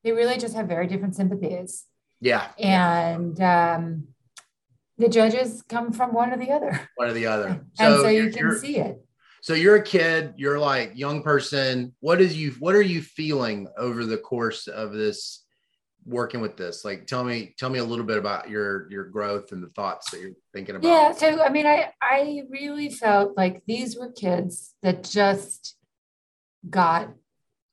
[0.02, 1.84] they really just have very different sympathies
[2.22, 4.06] yeah and um
[5.02, 6.88] the judges come from one or the other.
[6.96, 7.64] One or the other.
[7.74, 9.04] So and so you can see it.
[9.42, 11.94] So you're a kid, you're like young person.
[12.00, 15.44] What is you what are you feeling over the course of this
[16.04, 16.84] working with this?
[16.84, 20.10] Like tell me tell me a little bit about your your growth and the thoughts
[20.10, 20.88] that you're thinking about.
[20.88, 25.76] Yeah, so I mean I I really felt like these were kids that just
[26.70, 27.12] got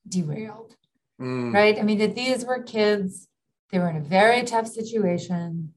[0.07, 0.75] derailed.
[1.21, 1.53] Mm.
[1.53, 1.77] Right?
[1.77, 3.28] I mean that these were kids
[3.71, 5.73] they were in a very tough situation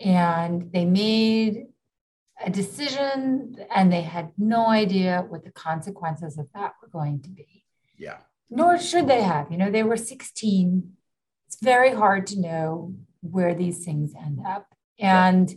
[0.00, 1.66] and they made
[2.44, 7.30] a decision and they had no idea what the consequences of that were going to
[7.30, 7.64] be.
[7.96, 8.18] Yeah.
[8.50, 9.50] Nor should they have.
[9.50, 10.92] You know, they were 16.
[11.46, 14.66] It's very hard to know where these things end up.
[14.98, 15.56] And yeah.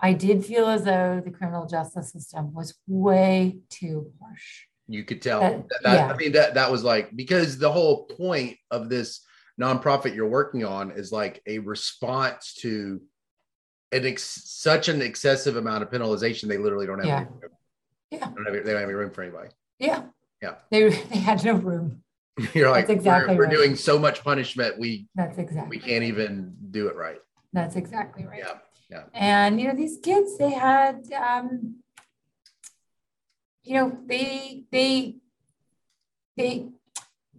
[0.00, 4.66] I did feel as though the criminal justice system was way too harsh.
[4.88, 5.40] You could tell.
[5.40, 6.12] That, that, yeah.
[6.12, 9.24] I mean, that that was like because the whole point of this
[9.60, 13.00] nonprofit you're working on is like a response to
[13.92, 17.06] an ex- such an excessive amount of penalization, they literally don't have.
[17.06, 17.26] Yeah.
[18.10, 18.28] Yeah.
[18.28, 19.50] They don't, have, they don't have any room for anybody.
[19.78, 20.04] Yeah.
[20.40, 20.54] Yeah.
[20.70, 22.02] They they had no room.
[22.54, 24.78] You're like That's exactly we're, we're doing so much punishment.
[24.78, 25.76] We That's exactly.
[25.76, 27.18] We can't even do it right.
[27.52, 28.38] That's exactly right.
[28.38, 28.54] Yeah.
[28.90, 29.04] Yeah.
[29.14, 31.76] And you know these kids, they had, um,
[33.62, 35.16] you know, they they
[36.36, 36.68] they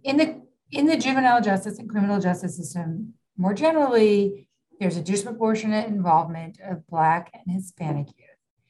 [0.02, 0.42] in the
[0.74, 4.48] in the juvenile justice and criminal justice system more generally
[4.80, 8.28] there's a disproportionate involvement of Black and Hispanic youth.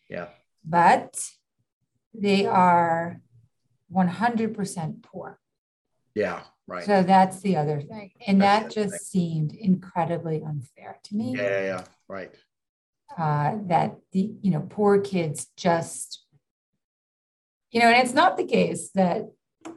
[0.08, 0.28] Yeah.
[0.64, 1.30] But
[2.12, 3.20] they are
[3.92, 5.40] 100% poor.
[6.14, 6.84] Yeah, right.
[6.84, 8.12] So that's the other thing.
[8.26, 9.22] And that's that just thing.
[9.22, 11.34] seemed incredibly unfair to me.
[11.36, 11.84] Yeah, yeah, yeah.
[12.08, 12.30] right.
[13.16, 16.24] Uh, that the, you know, poor kids just,
[17.70, 19.30] you know, and it's not the case that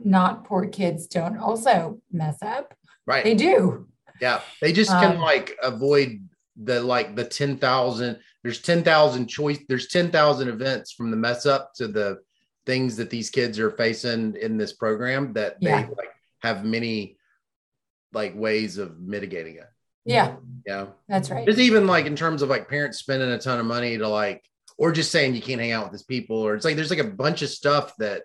[0.04, 2.74] not poor kids don't also mess up.
[3.06, 3.24] Right.
[3.24, 3.88] They do.
[4.22, 6.28] Yeah, they just can um, like avoid
[6.62, 11.88] the like the 10,000 there's 10,000 choice there's 10,000 events from the mess up to
[11.88, 12.18] the
[12.66, 15.88] things that these kids are facing in this program that they yeah.
[15.96, 16.10] like
[16.42, 17.18] have many
[18.12, 19.70] like ways of mitigating it.
[20.06, 20.36] Yeah.
[20.66, 20.88] Yeah.
[21.08, 21.46] That's right.
[21.46, 24.44] There's even like in terms of like parents spending a ton of money to like
[24.78, 27.00] or just saying you can't hang out with these people or it's like there's like
[27.00, 28.24] a bunch of stuff that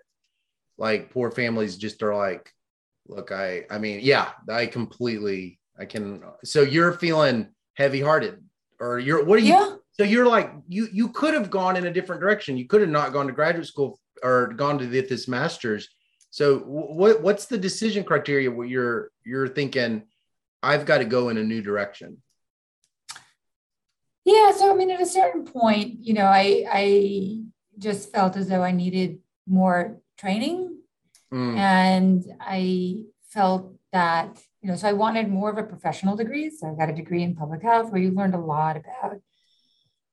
[0.83, 2.51] like poor families just are like
[3.07, 6.21] look I I mean yeah, I completely I can.
[6.43, 8.43] So you're feeling heavy hearted,
[8.79, 9.53] or you're what are you?
[9.53, 9.75] Yeah.
[9.93, 12.57] So you're like you you could have gone in a different direction.
[12.57, 15.87] You could have not gone to graduate school or gone to get this master's.
[16.31, 20.03] So what what's the decision criteria where you're you're thinking
[20.61, 22.17] I've got to go in a new direction?
[24.25, 27.43] Yeah, so I mean at a certain point, you know, I I
[27.79, 30.72] just felt as though I needed more training
[31.33, 31.57] mm.
[31.57, 32.97] and I
[33.31, 36.49] felt that you know, so I wanted more of a professional degree.
[36.49, 39.17] So I got a degree in public health where you learned a lot about,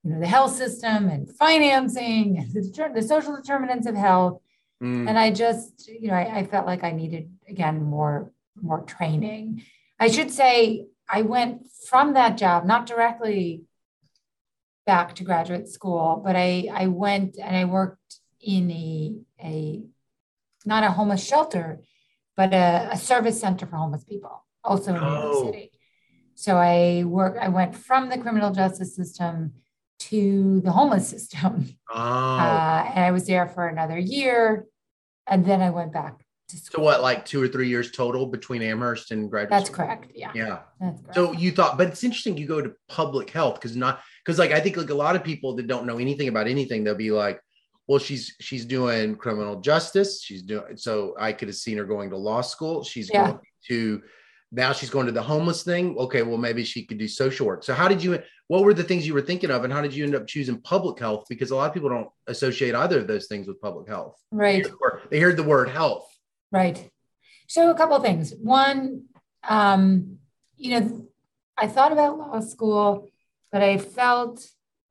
[0.02, 4.42] you know, the health system and financing and the, the social determinants of health.
[4.82, 5.08] Mm.
[5.08, 9.62] And I just, you know, I, I felt like I needed again more more training.
[10.00, 13.62] I should say I went from that job, not directly
[14.84, 19.84] back to graduate school, but I I went and I worked in a a
[20.66, 21.80] not a homeless shelter,
[22.36, 25.00] but a, a service center for homeless people, also in.
[25.00, 25.44] New York oh.
[25.46, 25.72] City.
[26.34, 27.36] So I work.
[27.40, 29.52] I went from the criminal justice system
[30.00, 31.98] to the homeless system, Oh.
[31.98, 34.66] uh, and I was there for another year,
[35.26, 38.62] and then I went back to so what, like two or three years total between
[38.62, 39.84] Amherst and graduate That's school?
[39.86, 40.12] correct.
[40.14, 40.58] Yeah, Yeah.
[40.80, 41.14] that's correct.
[41.14, 44.50] So you thought, but it's interesting you go to public health because not because like
[44.52, 47.10] I think like a lot of people that don't know anything about anything, they'll be
[47.10, 47.40] like,
[47.90, 50.22] well, she's she's doing criminal justice.
[50.22, 52.84] She's doing so I could have seen her going to law school.
[52.84, 53.24] She's Yeah.
[53.32, 54.02] going to
[54.52, 55.98] now she's going to the homeless thing.
[55.98, 57.64] Okay, well, maybe she could do social work.
[57.64, 59.92] So how did you what were the things you were thinking of and how did
[59.92, 61.24] you end up choosing public health?
[61.28, 64.14] Because a lot of people don't associate either of those things with public health.
[64.30, 64.64] right.
[65.10, 66.06] They heard the word health.
[66.52, 66.88] Right.
[67.48, 68.32] So a couple of things.
[68.40, 69.06] One,
[69.48, 70.18] um,
[70.56, 71.08] you know,
[71.58, 73.08] I thought about law school,
[73.50, 74.46] but I felt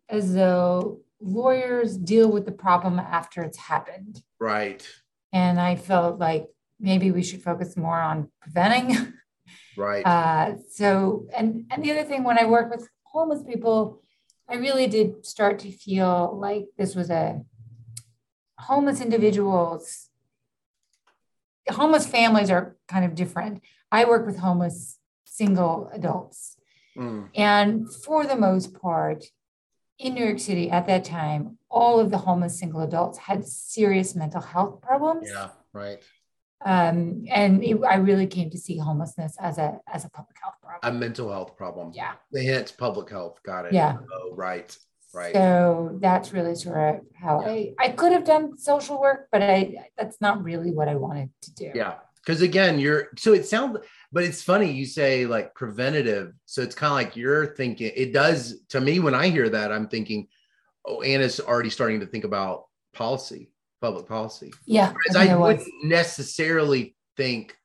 [0.09, 4.23] as though lawyers deal with the problem after it's happened.
[4.39, 4.87] Right.
[5.33, 6.47] And I felt like
[6.79, 9.13] maybe we should focus more on preventing.
[9.77, 10.05] Right.
[10.05, 14.01] Uh, so, and and the other thing, when I work with homeless people,
[14.47, 17.41] I really did start to feel like this was a
[18.59, 20.09] homeless individuals.
[21.69, 23.61] Homeless families are kind of different.
[23.91, 26.57] I work with homeless single adults,
[26.97, 27.29] Mm.
[27.35, 29.23] and for the most part,
[29.99, 34.15] in New York City at that time, all of the homeless single adults had serious
[34.15, 35.29] mental health problems.
[35.29, 35.49] Yeah.
[35.73, 36.01] Right.
[36.65, 40.55] Um, and it, I really came to see homelessness as a as a public health
[40.61, 40.95] problem.
[40.95, 41.91] A mental health problem.
[41.93, 42.13] yeah.
[42.31, 43.39] the Hence public health.
[43.43, 43.73] Got it.
[43.73, 43.97] Yeah.
[44.13, 44.75] Oh, right.
[45.13, 45.33] Right.
[45.33, 49.75] So that's really sort of how I I could have done social work, but I
[49.97, 51.71] that's not really what I wanted to do.
[51.73, 51.95] Yeah.
[52.15, 53.79] Because again, you're so it sounds,
[54.11, 56.33] but it's funny you say like preventative.
[56.45, 59.71] So it's kind of like you're thinking, it does to me when I hear that,
[59.71, 60.27] I'm thinking,
[60.85, 64.51] oh, Anna's already starting to think about policy, public policy.
[64.65, 64.91] Yeah.
[64.93, 67.55] Because I, I wouldn't necessarily think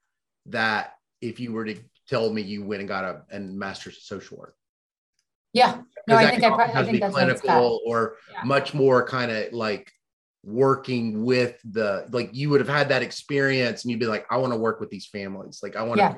[0.47, 1.77] that if you were to
[2.09, 4.57] tell me you went and got a and master's of social work.
[5.55, 5.81] Yeah.
[6.07, 7.47] No, I think I, pro- I think that's what it's got.
[7.53, 8.43] clinical or Yeah.
[8.45, 9.91] much more kind of like
[10.45, 14.37] working with the like you would have had that experience and you'd be like, I
[14.37, 15.61] want to work with these families.
[15.63, 16.15] Like I want to, Yeah.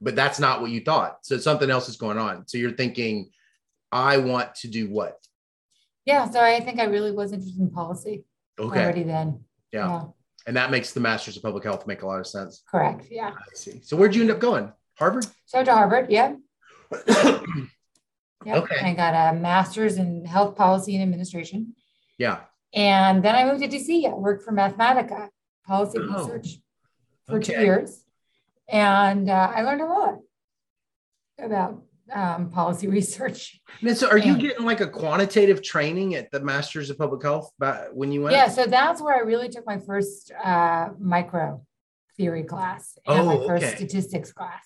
[0.00, 1.18] but that's not what you thought.
[1.22, 2.46] So something else is going on.
[2.48, 3.30] So you're thinking,
[3.92, 5.16] I want to do what?
[6.04, 6.28] Yeah.
[6.30, 8.24] So I think I really was interested in policy
[8.58, 8.82] Okay.
[8.82, 9.44] already then.
[9.72, 10.04] Yeah.
[10.46, 12.62] And that makes the Masters of Public Health make a lot of sense.
[12.70, 13.06] Correct.
[13.10, 13.32] Yeah.
[13.34, 13.80] I see.
[13.82, 14.72] So where'd you end up going?
[14.98, 15.26] Harvard?
[15.46, 16.06] So to Harvard.
[16.10, 16.36] Yeah.
[18.46, 18.58] Yeah.
[18.58, 18.78] Okay.
[18.80, 21.74] I got a master's in health policy and administration.
[22.18, 22.40] yeah.
[22.74, 24.06] And then I moved to DC.
[24.06, 25.28] I worked for Mathematica,
[25.66, 26.58] policy Oh, research
[27.26, 28.04] for two years.
[28.68, 30.18] And uh, I learned a lot
[31.38, 33.60] about um, policy research.
[33.80, 37.50] And so are you getting like a quantitative training at the Masters of Public Health
[37.58, 38.34] back when you went?
[38.36, 41.64] Yeah, so that's where I really took my first uh, micro
[42.16, 43.76] theory class and my Oh, first okay.
[43.76, 44.64] statistics class.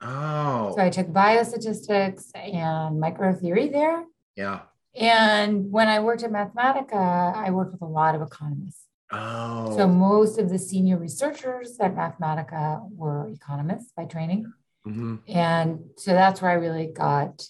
[0.00, 4.04] Oh, So I took biostatistics and micro theory there.
[4.36, 4.60] yeah.
[4.96, 8.86] And when I worked at Mathematica, I worked with a lot of economists.
[9.10, 14.52] Oh, So most of the senior researchers at Mathematica were economists by training.
[14.86, 15.20] Mhm.
[15.28, 17.48] And so that's where I really got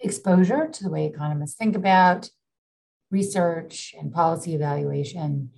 [0.00, 2.30] exposure to the way economists think about
[3.10, 5.50] research and policy evaluation.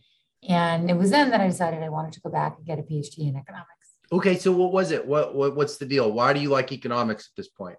[0.49, 2.83] And it was then that I decided I wanted to go back and get a
[2.83, 3.67] PhD in economics.
[4.13, 4.37] okay.
[4.37, 5.07] So what was it?
[5.07, 6.11] What, what what's the deal?
[6.13, 7.79] Why do you like economics at this point?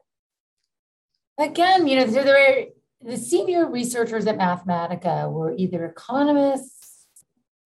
[1.41, 2.65] Again, you know, so there were
[3.11, 7.07] the senior researchers at Mathematica were either economists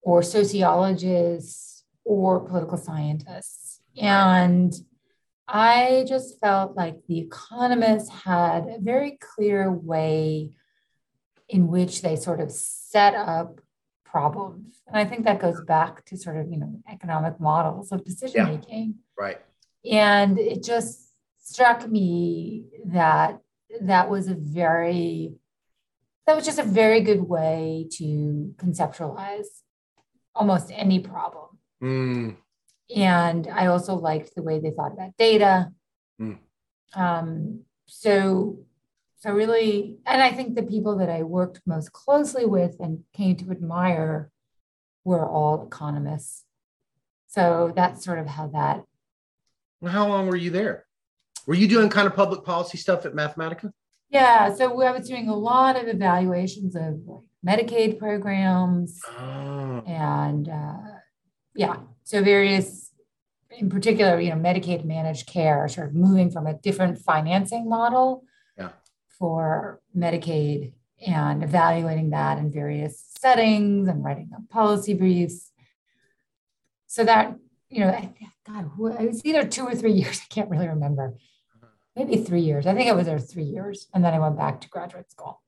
[0.01, 3.81] or sociologists or political scientists.
[4.01, 4.73] And
[5.47, 10.51] I just felt like the economists had a very clear way
[11.49, 13.59] in which they sort of set up
[14.05, 14.81] problems.
[14.87, 18.45] And I think that goes back to sort of, you know, economic models of decision
[18.45, 18.95] making.
[19.17, 19.41] Right.
[19.89, 21.11] And it just
[21.43, 23.39] struck me that
[23.81, 25.35] that was a very,
[26.25, 29.47] that was just a very good way to conceptualize
[30.33, 31.59] almost any problem.
[31.81, 32.37] Mm,
[32.95, 35.71] And I also liked the way they thought about data.
[36.19, 36.37] Mm.
[36.93, 38.59] Um, so,
[39.19, 43.35] so really, and I think the people that I worked most closely with and came
[43.37, 44.31] to admire
[45.03, 46.43] were all economists.
[47.27, 48.85] So that's sort of how that
[49.81, 50.84] well, how long were you there?
[51.45, 53.71] Were you doing kind of public policy stuff at Mathematica?
[54.09, 60.47] Yeah, so I was doing a lot of evaluations of like Medicaid programs Oh, and
[60.49, 60.77] uh,
[61.55, 62.91] yeah, so various,
[63.51, 68.23] in particular, you know, Medicaid managed care, sort of moving from a different financing model
[68.57, 68.69] Yeah.
[69.19, 70.73] for Medicaid
[71.05, 75.51] and evaluating that in various settings and writing up policy briefs.
[76.87, 77.35] So that,
[77.69, 78.13] you know, I-
[78.47, 78.69] God,
[79.01, 81.15] it was either two or three years, I can't really remember.
[81.95, 82.67] Maybe three years.
[82.67, 85.41] I think I was there three years, and then I went back to graduate school.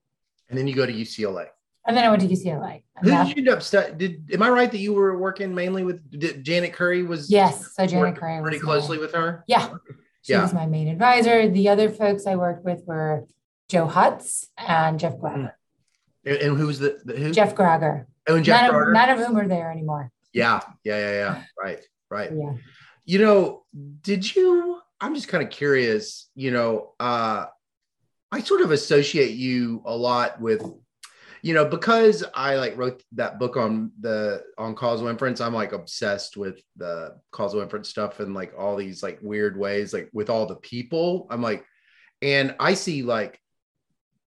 [0.48, 1.48] And then you go to UCLA.
[1.86, 2.82] And then I went to UCLA.
[3.02, 3.98] Who did you end up studying?
[3.98, 7.02] Did am I right that you were working mainly with did, Janet Currie?
[7.02, 9.44] Was yes, so Janet Currie pretty closely my, with her.
[9.46, 9.74] Yeah,
[10.22, 10.42] she yeah.
[10.42, 11.48] was my main advisor.
[11.48, 13.26] The other folks I worked with were
[13.68, 15.52] Joe Hotz and Jeff Grogger.
[16.26, 16.28] Mm-hmm.
[16.30, 17.32] And, and who's the, the who?
[17.32, 18.06] Jeff Grogger.
[18.26, 18.88] Oh, and Jeff none Grogger.
[18.88, 20.12] Of, none of whom are there anymore.
[20.32, 21.42] Yeah, yeah, yeah, yeah.
[21.58, 21.80] Right,
[22.10, 22.30] right.
[22.34, 22.52] Yeah.
[23.06, 23.64] You know,
[24.02, 24.80] did you?
[25.00, 26.30] I'm just kind of curious.
[26.34, 27.46] You know, uh,
[28.30, 30.62] I sort of associate you a lot with
[31.42, 35.72] you know because i like wrote that book on the on causal inference i'm like
[35.72, 40.30] obsessed with the causal inference stuff and like all these like weird ways like with
[40.30, 41.64] all the people i'm like
[42.22, 43.40] and i see like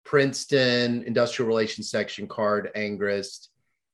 [0.05, 3.49] princeton industrial relations section card angrist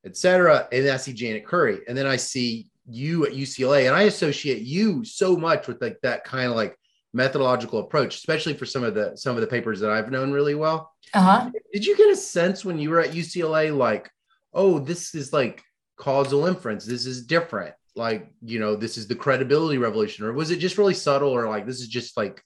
[0.06, 4.04] etc and i see janet currie and then i see you at ucla and i
[4.04, 6.76] associate you so much with like that kind of like
[7.14, 10.56] methodological approach, especially for some of the some of the papers that I've known really
[10.56, 10.94] well.
[11.14, 11.50] Uh-huh.
[11.74, 14.10] Did you get a sense when you were at UCLA, like,
[14.54, 15.64] oh, this is like
[15.98, 20.52] causal inference, this is different, like you know, this is the credibility revolution, or was
[20.52, 22.44] it just really subtle, or like this is just like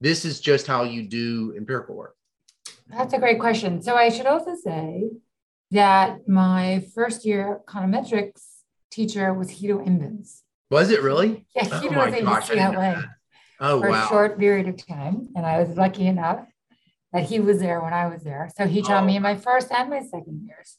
[0.00, 2.16] this is just how you do empirical work?
[2.88, 3.80] That's a great question.
[3.82, 5.04] So I should also say
[5.70, 8.42] that my first year econometrics
[8.90, 10.40] teacher was Guido Imbens.
[10.70, 11.46] Was it really?
[11.54, 13.04] Yeah, Guido oh was at gosh, UCLA
[13.60, 14.04] oh, for wow.
[14.04, 15.28] a short period of time.
[15.34, 16.46] And I was lucky enough
[17.12, 18.50] that he was there when I was there.
[18.56, 19.06] So he taught oh.
[19.06, 20.76] me in my first and my second years.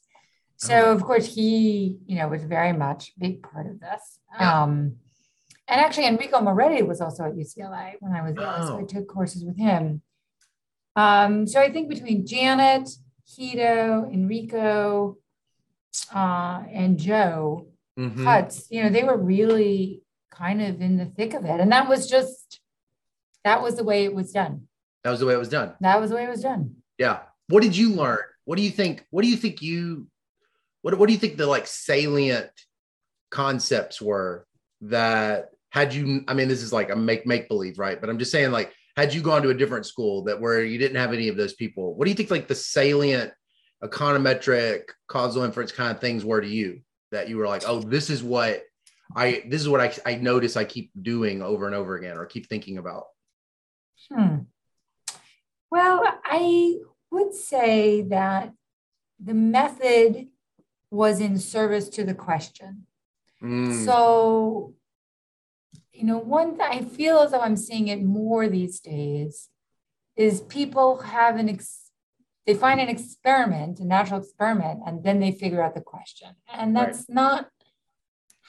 [0.56, 0.92] So oh.
[0.92, 4.18] of course he, you know, was very much a big part of this.
[4.38, 4.62] Yeah.
[4.62, 4.96] Um,
[5.68, 8.62] and actually Enrico Moretti was also at UCLA when I was there.
[8.62, 8.86] So I oh.
[8.86, 10.02] took courses with him.
[10.96, 12.88] Um, so I think between Janet,
[13.34, 15.18] Guido, Enrico,
[16.14, 18.26] uh, and Joe mm-hmm.
[18.26, 21.60] Hotz, you know, they were really kind of in the thick of it.
[21.60, 22.60] And that was just
[23.44, 24.68] that was the way it was done.
[25.04, 25.74] That was the way it was done.
[25.80, 26.76] That was the way it was done.
[26.98, 27.20] Yeah.
[27.48, 28.18] What did you learn?
[28.44, 29.04] What do you think?
[29.10, 30.06] What do you think you
[30.82, 32.50] what what do you think the like salient
[33.30, 34.46] concepts were
[34.82, 38.00] that had you I mean this is like a make make believe, right?
[38.00, 40.78] But I'm just saying like had you gone to a different school that where you
[40.78, 43.32] didn't have any of those people, what do you think like the salient
[43.82, 46.80] econometric causal inference kind of things were to you
[47.12, 48.62] that you were like, oh, this is what
[49.14, 52.26] I this is what I I notice I keep doing over and over again or
[52.26, 53.04] keep thinking about?
[54.10, 54.38] Hmm.
[55.70, 56.76] Well, I
[57.10, 58.52] would say that
[59.18, 60.28] the method
[60.90, 62.86] was in service to the question.
[63.42, 63.84] Mm.
[63.84, 64.74] So,
[65.92, 69.48] you know, one thing I feel as though I'm seeing it more these days
[70.16, 71.81] is people have an ex-
[72.46, 76.30] they find an experiment, a natural experiment, and then they figure out the question.
[76.52, 77.14] And that's right.
[77.14, 77.48] not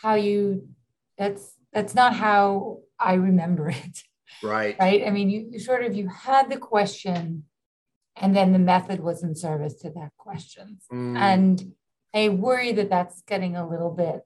[0.02, 0.68] how you
[1.18, 4.04] that's that's not how I remember it.
[4.42, 4.76] Right.
[4.80, 5.06] Right.
[5.06, 7.46] I mean, you, you sort of you had the question
[8.16, 10.80] and then the method was in service to that question.
[10.92, 11.18] Mm.
[11.18, 11.74] And
[12.14, 14.22] I worry that that's getting a little bit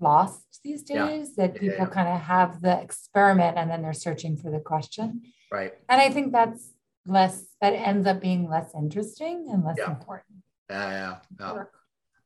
[0.00, 1.46] lost these days, yeah.
[1.46, 1.86] that people yeah.
[1.86, 5.22] kind of have the experiment and then they're searching for the question.
[5.52, 5.74] Right.
[5.88, 6.72] And I think that's
[7.06, 9.90] less, that ends up being less interesting and less yeah.
[9.90, 10.36] important.
[10.68, 11.16] Yeah.
[11.38, 11.64] Yeah.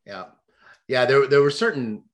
[0.06, 0.24] Yeah.
[0.88, 1.04] Yeah.
[1.06, 2.04] There, there were certain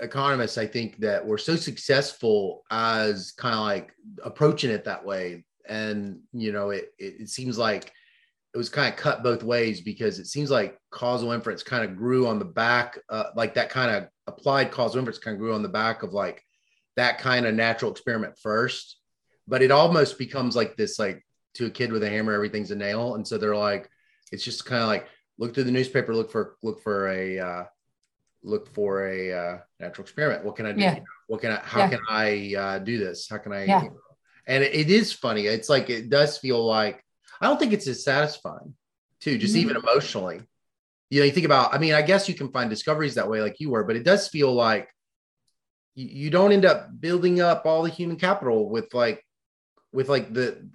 [0.00, 3.92] economists, I think, that were so successful as kind of like
[4.24, 5.44] approaching it that way.
[5.68, 7.92] And, you know, it, it, it seems like
[8.54, 11.96] it was kind of cut both ways because it seems like causal inference kind of
[11.96, 15.54] grew on the back, uh, like that kind of applied causal inference kind of grew
[15.54, 16.42] on the back of like
[16.96, 18.98] that kind of natural experiment first.
[19.48, 21.24] But it almost becomes like this, like
[21.54, 23.14] to a kid with a hammer, everything's a nail.
[23.14, 23.88] And so they're like,
[24.32, 25.06] it's just kind of like
[25.38, 27.64] look through the newspaper, look for look for a uh,
[28.42, 30.44] look for a uh, natural experiment.
[30.44, 30.80] What can I do?
[30.80, 30.98] Yeah.
[31.26, 31.60] What can I?
[31.60, 31.88] How yeah.
[31.90, 33.28] can I uh, do this?
[33.28, 33.64] How can I?
[33.64, 33.82] Yeah.
[33.82, 33.96] You know?
[34.46, 35.46] And it, it is funny.
[35.46, 37.02] It's like it does feel like
[37.40, 38.74] I don't think it's as satisfying,
[39.20, 39.38] too.
[39.38, 39.70] Just mm-hmm.
[39.70, 40.40] even emotionally,
[41.10, 41.74] you know, you think about.
[41.74, 44.04] I mean, I guess you can find discoveries that way, like you were, but it
[44.04, 44.88] does feel like
[45.94, 49.24] you, you don't end up building up all the human capital with like
[49.92, 50.68] with like the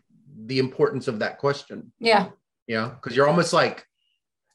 [0.50, 1.93] the importance of that question.
[2.00, 2.30] Yeah.
[2.68, 2.89] Yeah.
[2.89, 3.86] because you're almost like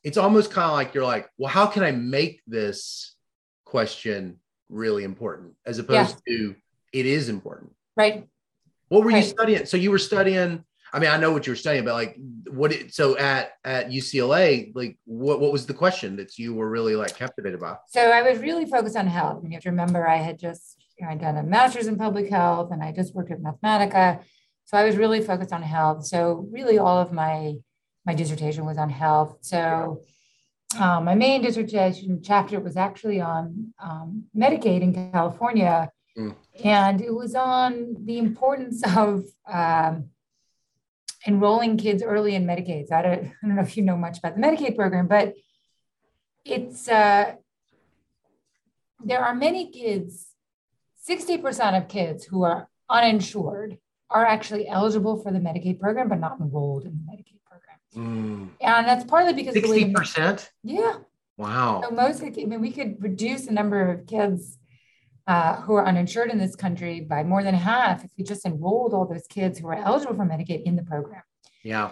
[0.02, 3.16] it's almost kind of like you're like, well, how can I make this
[3.64, 4.38] question
[4.68, 6.36] really important as opposed yeah.
[6.36, 6.56] to
[6.92, 7.72] it is important?
[7.96, 8.28] Right.
[8.88, 9.24] What were right.
[9.24, 9.66] you studying?
[9.66, 10.64] So you were studying.
[10.92, 12.16] I mean, I know what you were studying, but like,
[12.48, 12.70] what?
[12.70, 16.94] It, so at at UCLA, like, what what was the question that you were really
[16.94, 17.76] like captivated by?
[17.88, 19.42] So I was really focused on health.
[19.42, 21.96] And you have to remember, I had just you know, I'd done a master's in
[21.96, 24.20] public health, and I just worked at Mathematica.
[24.64, 26.06] So I was really focused on health.
[26.06, 27.56] So really, all of my
[28.06, 29.38] my dissertation was on health.
[29.40, 30.02] So
[30.78, 35.90] um, my main dissertation chapter was actually on um, Medicaid in California.
[36.16, 36.34] Mm.
[36.62, 40.10] And it was on the importance of um,
[41.26, 42.88] enrolling kids early in Medicaid.
[42.88, 45.34] So I don't, I don't know if you know much about the Medicaid program, but
[46.44, 47.32] it's uh,
[49.02, 50.28] there are many kids,
[51.08, 53.78] 60% of kids who are uninsured
[54.14, 57.78] are actually eligible for the Medicaid program, but not enrolled in the Medicaid program.
[57.96, 58.48] Mm.
[58.60, 60.48] And that's partly because 60%?
[60.62, 60.94] yeah.
[61.36, 61.82] Wow.
[61.82, 64.56] So most, I mean, we could reduce the number of kids
[65.26, 68.94] uh, who are uninsured in this country by more than half if we just enrolled
[68.94, 71.22] all those kids who are eligible for Medicaid in the program.
[71.64, 71.90] Yeah.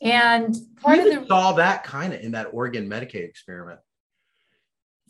[0.00, 3.80] And part we of the We saw that kind of in that Oregon Medicaid experiment.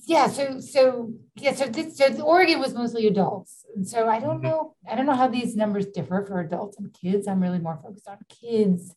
[0.05, 4.37] Yeah, so so yeah, so this so Oregon was mostly adults, and so I don't
[4.37, 4.49] mm-hmm.
[4.49, 7.27] know I don't know how these numbers differ for adults and kids.
[7.27, 8.95] I'm really more focused on kids,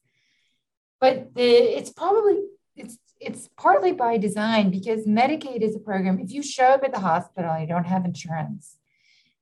[1.00, 2.40] but the it's probably
[2.76, 6.20] it's it's partly by design because Medicaid is a program.
[6.20, 8.78] If you show up at the hospital and you don't have insurance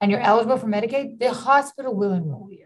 [0.01, 2.65] and you're eligible for Medicaid, the hospital will enroll you.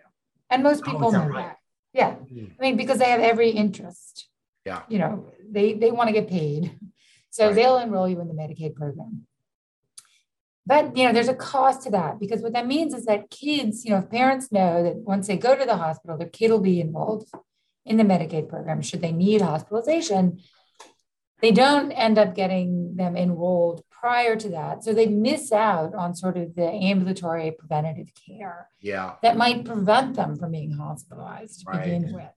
[0.50, 1.48] And most oh, people oh, know right?
[1.48, 1.58] that.
[1.94, 2.16] Yeah.
[2.32, 2.52] Mm.
[2.58, 4.28] I mean, because they have every interest.
[4.66, 4.84] Yeah.
[4.90, 6.78] You know, they they want to get paid.
[7.32, 7.56] So right.
[7.56, 9.26] they'll enroll you in the Medicaid program.
[10.66, 13.84] But you know, there's a cost to that because what that means is that kids,
[13.84, 16.60] you know, if parents know that once they go to the hospital, their kid will
[16.60, 17.28] be enrolled
[17.86, 20.40] in the Medicaid program should they need hospitalization,
[21.42, 24.84] they don't end up getting them enrolled prior to that.
[24.84, 29.16] So they miss out on sort of the ambulatory preventative care yeah.
[29.24, 31.84] that might prevent them from being hospitalized to right.
[31.84, 32.30] begin with.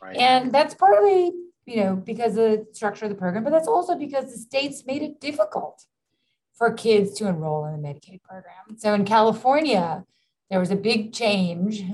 [0.00, 0.16] Right.
[0.16, 1.32] And that's partly,
[1.68, 4.84] you know, because of the structure of the program, but that's also because the states
[4.86, 5.84] made it difficult
[6.56, 8.76] for kids to enroll in the Medicaid program.
[8.78, 10.04] So in California,
[10.50, 11.84] there was a big change.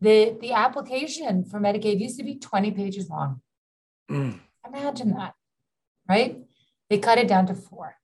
[0.00, 3.40] The, the application for Medicaid used to be 20 pages long.
[4.10, 4.40] Mm.
[4.66, 5.34] Imagine that
[6.08, 6.38] right?
[6.90, 7.96] They cut it down to four.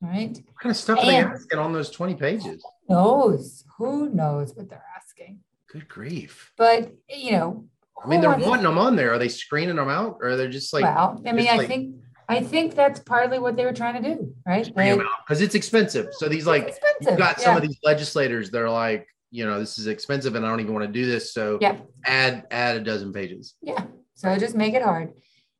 [0.00, 0.32] Right.
[0.32, 2.62] What kind of stuff and are they asking on those 20 pages?
[2.88, 5.40] Knows who knows what they're asking.
[5.70, 6.52] Good grief.
[6.58, 7.64] But you know,
[8.02, 9.12] I mean, they're wanting them on there.
[9.12, 10.82] Are they screening them out, or they're they just like?
[10.82, 11.96] Well, I mean, I like, think
[12.28, 14.64] I think that's partly what they were trying to do, right?
[14.74, 16.08] Because it's expensive.
[16.12, 17.56] So these like you've got some yeah.
[17.56, 20.72] of these legislators that are like, you know, this is expensive, and I don't even
[20.72, 21.32] want to do this.
[21.32, 21.76] So yeah.
[22.04, 23.54] add add a dozen pages.
[23.62, 23.84] Yeah.
[24.14, 25.12] So just make it hard.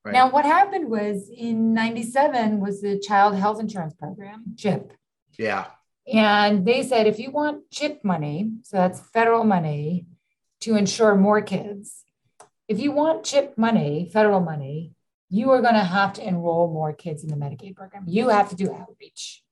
[0.05, 0.13] Right.
[0.13, 4.93] Now, what happened was in 97 was the Child Health Insurance Program, CHIP.
[5.39, 5.67] Yeah.
[6.13, 10.07] And they said if you want CHIP money, so that's federal money
[10.61, 12.05] to insure more kids,
[12.69, 14.93] if you want CHIP money, federal money,
[15.29, 18.05] you are going to have to enroll more kids in the Medicaid program.
[18.07, 19.43] You have to do outreach.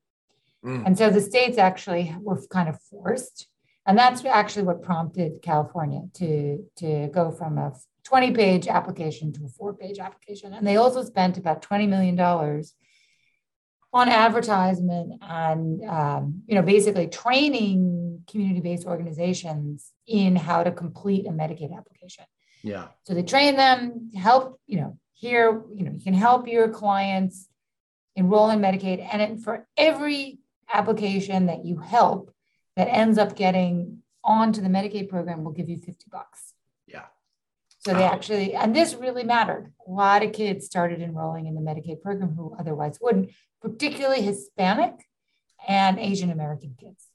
[0.65, 0.87] Mm.
[0.87, 3.49] And so the states actually were kind of forced.
[3.85, 7.73] And that's actually what prompted California to, to go from a
[8.05, 10.53] 20 page application to a four page application.
[10.53, 12.19] And they also spent about $20 million
[13.95, 21.27] on advertisement and, um, you know, basically training community based organizations in how to complete
[21.27, 22.25] a Medicaid application.
[22.63, 22.89] Yeah.
[23.05, 27.49] So they train them, help, you know, here, you know, you can help your clients
[28.17, 29.07] enroll in Medicaid.
[29.13, 30.39] And it, for every
[30.73, 32.33] application that you help
[32.77, 36.55] that ends up getting onto the Medicaid program, we'll give you 50 bucks.
[36.87, 37.05] Yeah.
[37.79, 39.73] So they actually, and this really mattered.
[39.87, 44.93] A lot of kids started enrolling in the Medicaid program who otherwise wouldn't, particularly Hispanic
[45.67, 47.07] and Asian American kids.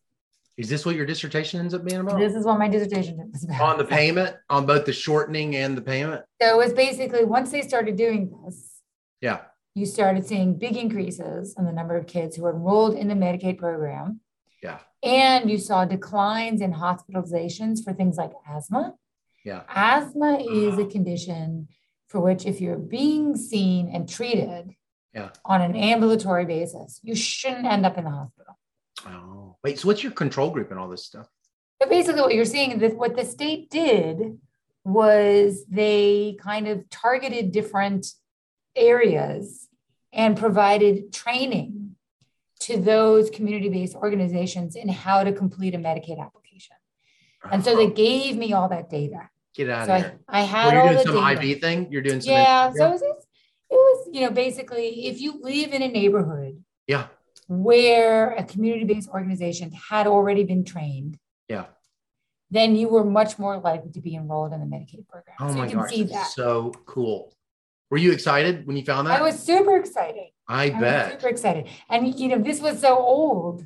[0.57, 2.17] Is this what your dissertation ends up being about?
[2.17, 3.61] This is what my dissertation was about.
[3.61, 6.23] On the payment, on both the shortening and the payment?
[6.41, 8.81] So it was basically once they started doing this.
[9.21, 9.41] Yeah.
[9.75, 13.59] You started seeing big increases in the number of kids who enrolled in the Medicaid
[13.59, 14.21] program.
[14.63, 14.79] Yeah.
[15.03, 18.95] And you saw declines in hospitalizations for things like asthma
[19.47, 19.61] yeah.
[19.69, 20.89] Asthma is a uh-huh.
[20.89, 21.69] condition
[22.09, 24.75] for which, if you're being seen and treated
[25.13, 25.29] yeah.
[25.45, 28.59] on an ambulatory basis, you shouldn't end up in the hospital.
[29.05, 29.79] Oh, wait.
[29.79, 31.27] So, what's your control group and all this stuff?
[31.79, 34.39] But basically, what you're seeing is that what the state did
[34.83, 38.07] was they kind of targeted different
[38.75, 39.67] areas
[40.13, 41.95] and provided training
[42.61, 46.75] to those community based organizations in how to complete a Medicaid application.
[47.51, 47.93] And so they uh-huh.
[47.93, 49.29] gave me all that data.
[49.55, 50.19] Get out so of here.
[50.27, 51.47] I, I had well, you're doing some data.
[51.47, 51.91] IV thing.
[51.91, 52.33] You're doing some.
[52.33, 52.71] Yeah.
[52.73, 53.15] So it was, it
[53.69, 56.63] was, you know, basically, if you live in a neighborhood.
[56.87, 57.07] Yeah.
[57.47, 61.17] Where a community-based organization had already been trained.
[61.47, 61.65] Yeah.
[62.51, 65.35] Then you were much more likely to be enrolled in the Medicaid program.
[65.39, 67.33] Oh so my gosh, so cool.
[67.89, 69.19] Were you excited when you found that?
[69.19, 70.27] I was super excited.
[70.47, 71.11] I, I bet.
[71.13, 71.67] super excited.
[71.89, 73.65] And you know, this was so old.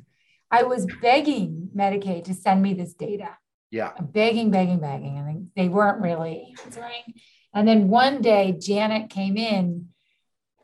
[0.50, 3.36] I was begging Medicaid to send me this data.
[3.70, 3.92] Yeah.
[4.00, 5.16] Begging, begging, begging.
[5.18, 7.14] I And they weren't really answering.
[7.54, 9.88] And then one day, Janet came in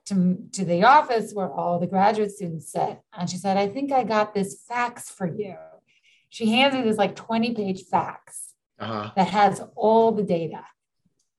[0.09, 3.01] to, to the office where all the graduate students sit.
[3.13, 5.57] And she said, I think I got this fax for you.
[6.29, 9.13] She hands me this like 20 page fax uh-huh.
[9.17, 10.65] that has all the data.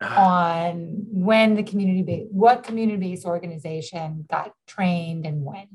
[0.01, 5.67] on when the community based what community based organization got trained and when.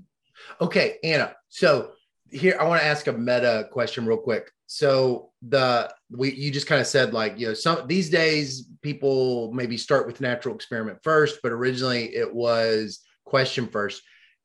[0.62, 1.34] Okay, Anna.
[1.50, 1.92] So
[2.34, 4.50] here I want to ask a meta question real quick.
[4.66, 9.52] So the we you just kind of said like you know some these days people
[9.52, 14.02] maybe start with natural experiment first, but originally it was question first.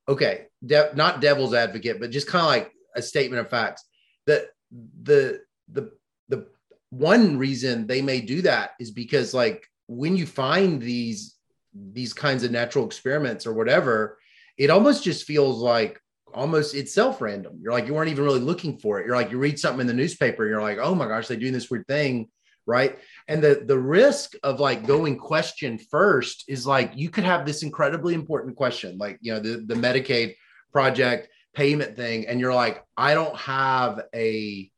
[0.07, 3.83] Okay, de- not devil's advocate, but just kind of like a statement of facts
[4.27, 4.45] that
[5.01, 5.91] the the
[6.27, 6.47] the
[6.91, 11.35] one reason they may do that is because like when you find these
[11.73, 14.17] these kinds of natural experiments or whatever
[14.57, 16.01] it almost just feels like
[16.33, 19.05] almost itself random you're like you weren't even really looking for it.
[19.05, 21.53] You're like you read something in the newspaper you're like oh my gosh they're doing
[21.53, 22.29] this weird thing
[22.65, 22.99] right?
[23.27, 27.63] And the the risk of like going question first is like you could have this
[27.63, 30.35] incredibly important question like you know the the medicaid
[30.71, 34.69] project payment thing and you're like i don't have a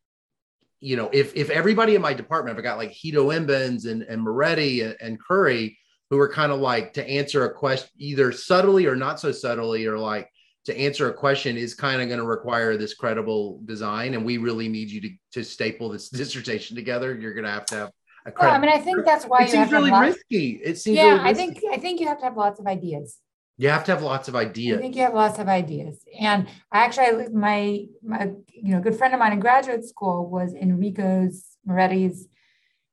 [0.81, 4.21] you know, if if everybody in my department, I got like Guido Imbens and, and
[4.21, 5.77] Moretti and, and Currie,
[6.09, 9.85] who are kind of like to answer a question either subtly or not so subtly,
[9.85, 10.27] or like
[10.65, 14.13] to answer a question is kind of going to require this credible design.
[14.13, 17.15] And we really need you to, to staple this dissertation together.
[17.15, 17.91] You're going to have to have
[18.25, 20.61] a well, I mean, I think that's why it seems really risky.
[20.63, 21.13] It seems yeah.
[21.13, 23.17] Really I think I think you have to have lots of ideas.
[23.57, 24.79] You have to have lots of ideas.
[24.79, 26.03] I think you have lots of ideas.
[26.19, 30.53] And I actually, my, my you know, good friend of mine in graduate school was
[30.55, 32.27] Enrico's Moretti's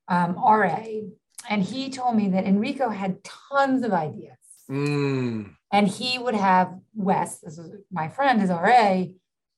[0.08, 0.84] um, RA.
[1.48, 4.36] And he told me that Enrico had tons of ideas.
[4.70, 5.54] Mm.
[5.70, 9.04] And he would have Wes, this is my friend, his RA,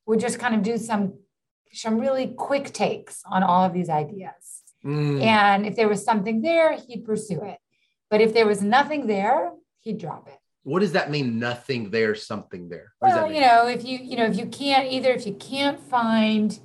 [0.06, 1.14] would just kind of do some
[1.72, 4.62] some really quick takes on all of these ideas.
[4.84, 5.22] Mm.
[5.22, 7.58] And if there was something there, he'd pursue it.
[8.08, 12.14] But if there was nothing there, he'd drop it what does that mean nothing there
[12.14, 15.34] something there well you know if you you know if you can't either if you
[15.34, 16.60] can't find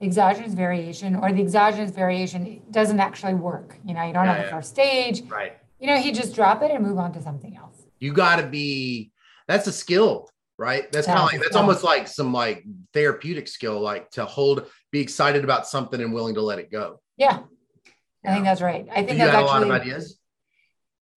[0.00, 4.42] exogenous variation or the exogenous variation doesn't actually work you know you don't yeah, have
[4.42, 4.48] yeah.
[4.48, 7.56] a first stage right you know he just drop it and move on to something
[7.56, 7.63] else
[8.04, 9.10] you got to be
[9.48, 10.28] that's a skill
[10.58, 14.66] right that's kind of like that's almost like some like therapeutic skill like to hold
[14.92, 17.40] be excited about something and willing to let it go yeah,
[18.24, 20.18] i think that's right i think you that's had actually, a lot of ideas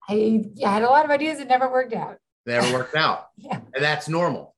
[0.10, 2.18] I, I had a lot of ideas that never worked out.
[2.46, 3.28] They never worked out.
[3.38, 3.60] yeah.
[3.74, 4.56] And that's normal.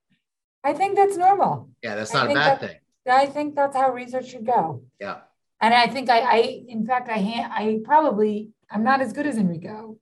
[0.63, 1.69] I think that's normal.
[1.81, 2.77] Yeah, that's not a bad that, thing.
[3.09, 4.83] I think that's how research should go.
[4.99, 5.21] Yeah.
[5.61, 9.25] And I think I, I in fact, I ha- I probably I'm not as good
[9.25, 9.97] as Enrico.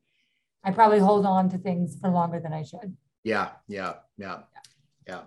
[0.68, 2.98] I probably hold on to things for longer than I should.
[3.24, 4.40] Yeah, yeah, yeah,
[5.08, 5.22] yeah.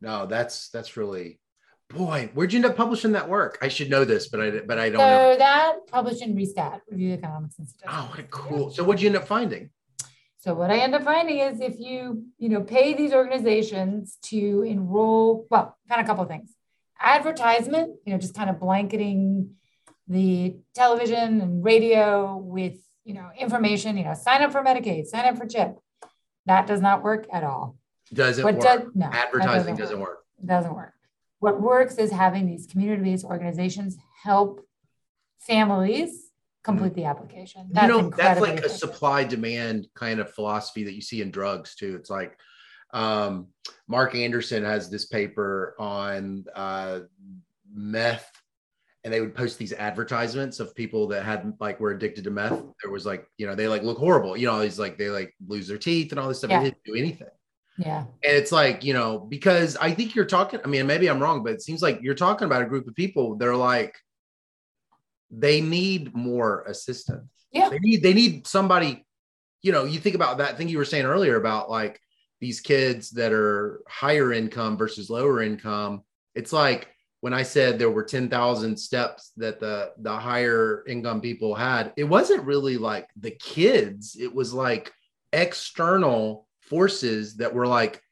[0.00, 1.38] No, that's that's really
[1.90, 2.30] boy.
[2.32, 3.58] Where'd you end up publishing that work?
[3.60, 5.36] I should know this, but I but I don't so know.
[5.36, 7.92] That published in Restat, Review Economics and Statistics.
[7.94, 8.70] Oh, what cool.
[8.70, 9.68] So what'd you end up finding?
[10.38, 14.62] So what I end up finding is if you, you know, pay these organizations to
[14.62, 16.54] enroll, well, kind of a couple of things.
[17.00, 19.56] Advertisement, you know, just kind of blanketing
[20.08, 25.26] the television and radio with, you know, information, you know, sign up for Medicaid, sign
[25.26, 25.78] up for CHIP.
[26.46, 27.76] That does not work at all.
[28.12, 28.62] Doesn't what work.
[28.62, 30.08] Does, no, Advertising doesn't, doesn't work.
[30.08, 30.24] work.
[30.42, 30.92] It doesn't work.
[31.38, 34.66] What works is having these community-based organizations help
[35.38, 36.30] families
[36.64, 37.68] complete the application.
[37.70, 38.72] That's you know, that's like efficient.
[38.72, 41.94] a supply demand kind of philosophy that you see in drugs too.
[41.94, 42.36] It's like
[42.92, 43.48] um,
[43.86, 47.00] Mark Anderson has this paper on uh,
[47.72, 48.30] meth,
[49.06, 52.60] and they would post these advertisements of people that had like were addicted to meth.
[52.82, 54.36] There was like, you know, they like look horrible.
[54.36, 56.50] You know, he's like they like lose their teeth and all this stuff.
[56.50, 56.58] Yeah.
[56.58, 57.28] They didn't do anything.
[57.78, 58.00] Yeah.
[58.00, 61.44] And it's like, you know, because I think you're talking, I mean, maybe I'm wrong,
[61.44, 63.94] but it seems like you're talking about a group of people that are like,
[65.30, 67.30] they need more assistance.
[67.52, 67.68] Yeah.
[67.68, 69.06] They need they need somebody,
[69.62, 72.00] you know, you think about that thing you were saying earlier about like
[72.40, 76.02] these kids that are higher income versus lower income.
[76.34, 76.88] It's like
[77.20, 82.04] when I said there were 10,000 steps that the the higher income people had, it
[82.04, 84.92] wasn't really like the kids, it was like
[85.32, 88.02] external forces that were like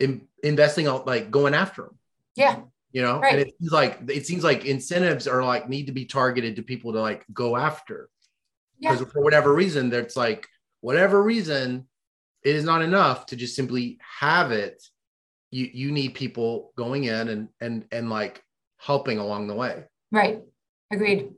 [0.00, 1.98] in, investing out like going after them.
[2.34, 2.60] Yeah
[2.92, 3.32] you know right.
[3.32, 6.62] and it seems like it seems like incentives are like need to be targeted to
[6.62, 8.08] people to like go after
[8.80, 9.06] because yeah.
[9.06, 10.46] for whatever reason that's like
[10.80, 11.86] whatever reason
[12.44, 14.82] it is not enough to just simply have it
[15.52, 18.42] you you need people going in and and and like
[18.78, 20.42] helping along the way right
[20.90, 21.30] agreed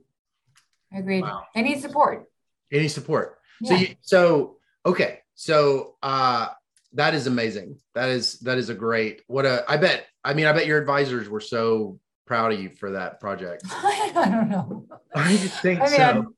[0.94, 1.42] agreed wow.
[1.54, 2.24] any support
[2.72, 3.68] any support yeah.
[3.68, 4.56] so you, so
[4.86, 6.48] okay so uh
[6.94, 7.78] that is amazing.
[7.94, 9.22] That is that is a great.
[9.26, 10.06] What a I bet.
[10.24, 13.64] I mean, I bet your advisors were so proud of you for that project.
[13.68, 14.86] I don't know.
[15.14, 16.34] I just think I mean, so.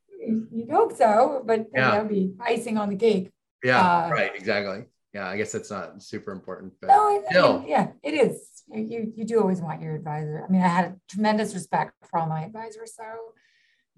[0.50, 1.92] You'd hope so, but yeah.
[1.92, 3.30] that would be icing on the cake.
[3.62, 4.34] Yeah, uh, right.
[4.34, 4.86] Exactly.
[5.16, 7.64] Yeah, I guess that's not super important, but no, still.
[7.74, 8.34] yeah, it is.
[8.70, 10.36] You you do always want your advisor.
[10.46, 13.04] I mean, I had tremendous respect for all my advisors, so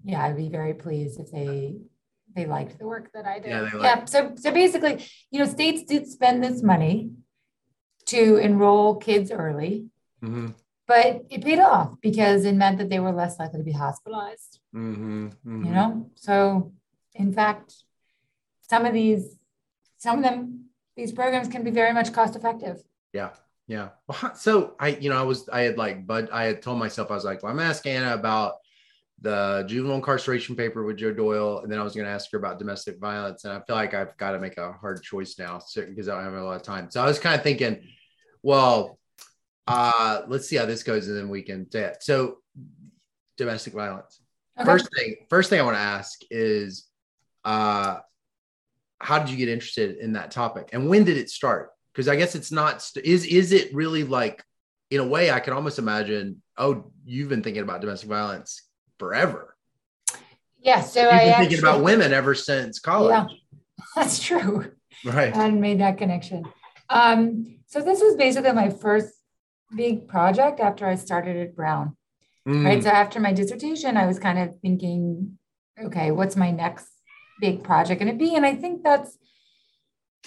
[0.09, 1.53] yeah, I'd be very pleased if they
[2.35, 3.49] they liked the work that I did.
[3.49, 4.05] Yeah, they yeah.
[4.13, 4.95] So so basically,
[5.31, 6.95] you know, states did spend this money
[8.13, 9.73] to enroll kids early,
[10.23, 10.47] Mm-hmm.
[10.87, 14.59] but it paid off because it meant that they were less likely to be hospitalized.
[14.75, 15.65] Mm-hmm.
[15.65, 16.71] You know, so
[17.23, 17.67] in fact,
[18.71, 19.23] some of these,
[19.97, 20.68] some of them,
[20.99, 22.83] these programs can be very much cost effective.
[23.13, 23.29] Yeah.
[23.67, 23.89] Yeah.
[24.07, 27.11] Well, so I, you know, I was, I had like, but I had told myself,
[27.11, 28.55] I was like, well, I'm gonna ask Anna about
[29.21, 32.37] the juvenile incarceration paper with Joe Doyle, and then I was going to ask her
[32.37, 33.43] about domestic violence.
[33.43, 36.23] And I feel like I've got to make a hard choice now because I don't
[36.23, 36.89] have a lot of time.
[36.89, 37.81] So I was kind of thinking,
[38.41, 38.97] well,
[39.67, 41.97] uh, let's see how this goes, and then we can do it.
[42.01, 42.37] So
[43.37, 44.21] domestic violence.
[44.57, 44.65] Okay.
[44.65, 46.87] First thing, first thing I want to ask is,
[47.43, 47.97] uh,
[48.99, 51.71] how did you get interested in that topic, and when did it start?
[51.93, 52.81] Because I guess it's not.
[52.81, 54.43] St- is is it really like,
[54.91, 56.41] in a way, I can almost imagine.
[56.57, 58.63] Oh, you've been thinking about domestic violence
[58.99, 59.55] forever.
[60.61, 60.81] yeah.
[60.81, 63.27] So You've I been actually, thinking about women ever since college, Yeah.
[63.95, 64.71] That's true.
[65.05, 65.33] right?
[65.33, 66.43] I hadn't made that connection.
[66.89, 69.13] Um, so this was basically my first
[69.75, 71.95] big project after I started at Brown.
[72.47, 72.83] Mm, right?
[72.83, 75.37] So after my dissertation, I was kind of thinking,
[75.81, 76.87] okay, what's my next
[77.39, 78.35] big project going to be?
[78.35, 79.17] And I think that's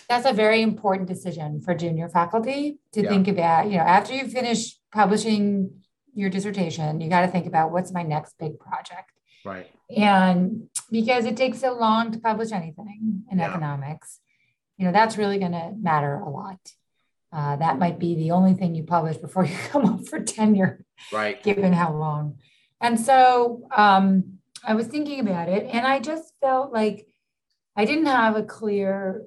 [0.09, 3.09] that's a very important decision for junior faculty to Yeah.
[3.11, 3.67] think about.
[3.71, 5.83] You know, after you finish publishing
[6.15, 9.11] your dissertation, you got to think about what's my next big project.
[9.45, 9.67] right.
[9.97, 13.49] And because it takes so long to publish anything in Yeah.
[13.51, 14.21] economics,
[14.79, 16.61] you know, that's really going to matter a lot.
[17.33, 20.85] Uh, that might be the only thing you publish before you come up for tenure
[21.13, 21.43] Right.
[21.43, 22.39] given how long.
[22.81, 27.07] And so um, I was thinking about it, and I just felt like
[27.77, 29.23] I didn't have a clear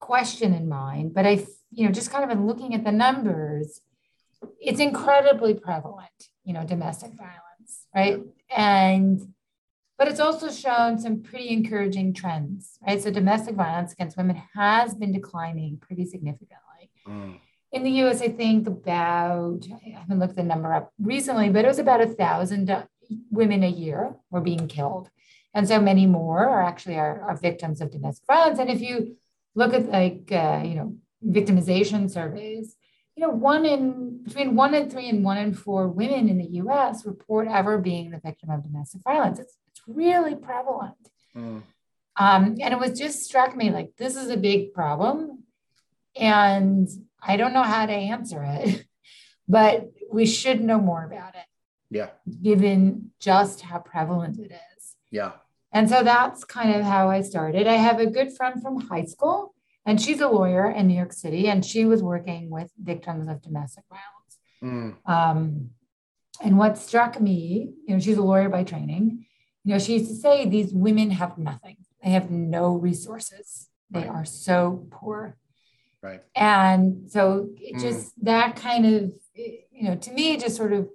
[0.00, 3.80] question in mind, but I, you know, just kind of been looking at the numbers.
[4.60, 8.20] It's incredibly prevalent, you know, domestic violence, right?
[8.54, 9.32] And
[9.98, 13.02] but it's also shown some pretty encouraging trends, right?
[13.02, 16.66] So domestic violence against women has been declining pretty significantly
[17.08, 17.38] Mm,
[17.72, 21.68] in the US, I think about, I haven't looked the number up recently, but it
[21.68, 22.70] was about a thousand
[23.30, 25.10] women a year were being killed.
[25.54, 28.58] And so many more are actually are, are victims of domestic violence.
[28.58, 29.16] And if you
[29.54, 32.76] look at like, uh, you know, victimization surveys,
[33.16, 36.50] you know, one in between one in three and one in four women in the
[36.62, 39.38] US report ever being the victim of domestic violence.
[39.38, 40.96] It's, it's really prevalent.
[41.34, 41.62] mm,
[42.18, 45.44] Um, and it was just struck me like this is a big problem.
[46.14, 46.88] And
[47.22, 48.86] I don't know how to answer it,
[49.48, 51.46] but we should know more about it,
[51.90, 52.10] yeah.
[52.42, 54.96] given just how prevalent it is.
[55.10, 55.32] Yeah.
[55.72, 57.66] And so that's kind of how I started.
[57.66, 61.12] I have a good friend from high school, and she's a lawyer in New York
[61.12, 64.38] City, and she was working with victims of domestic violence.
[64.62, 65.70] Mm, Um,
[66.42, 69.24] and what struck me, you know, she's a lawyer by training.
[69.64, 71.76] You know, she used to say these women have nothing.
[72.02, 73.68] They have no resources.
[73.90, 74.08] They Right.
[74.08, 75.36] are so poor.
[76.02, 76.22] right.
[76.36, 77.80] And so it Mm.
[77.80, 80.88] just that kind of, you know, to me, it just sort of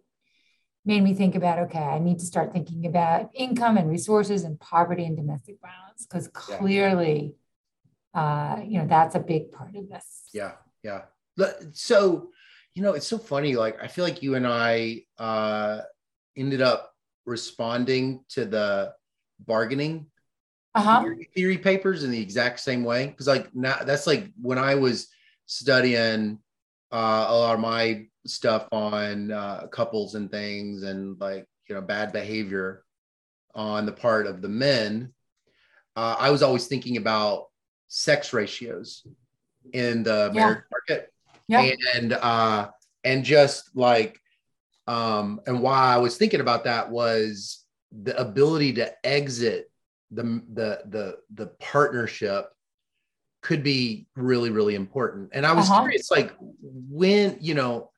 [0.86, 4.60] made me think about okay, I need to start thinking about income and resources and
[4.60, 6.58] poverty and domestic violence because Yeah.
[6.58, 7.36] clearly,
[8.14, 10.30] uh, you know, that's a big part of this.
[10.34, 10.54] Yeah,
[10.84, 11.04] yeah.
[11.74, 12.32] So,
[12.74, 13.56] you know, it's so funny.
[13.56, 15.82] Like, I feel like you and I uh,
[16.36, 16.94] ended up
[17.26, 18.94] responding to the
[19.46, 20.08] bargaining
[20.74, 21.02] Uh huh.
[21.02, 23.08] theory, theory papers in the exact same way.
[23.08, 25.08] Because, like, now that's like when I was
[25.46, 26.40] studying
[26.92, 31.82] uh, a lot of my stuff on uh, couples and things, and like, you know,
[31.82, 32.84] bad behavior
[33.56, 35.14] on the part of the men.
[35.96, 37.48] Uh, I was always thinking about
[37.88, 39.06] sex ratios
[39.74, 40.40] in the Yeah.
[40.48, 41.14] marriage market
[41.48, 41.72] Yeah.
[41.92, 42.70] and uh
[43.04, 44.18] and just like
[44.88, 47.66] um and why i was thinking about that was
[48.04, 49.70] the ability to exit
[50.12, 52.48] the the the the partnership
[53.42, 55.82] could be really really important and i was Uh-huh.
[55.82, 57.92] curious like when you know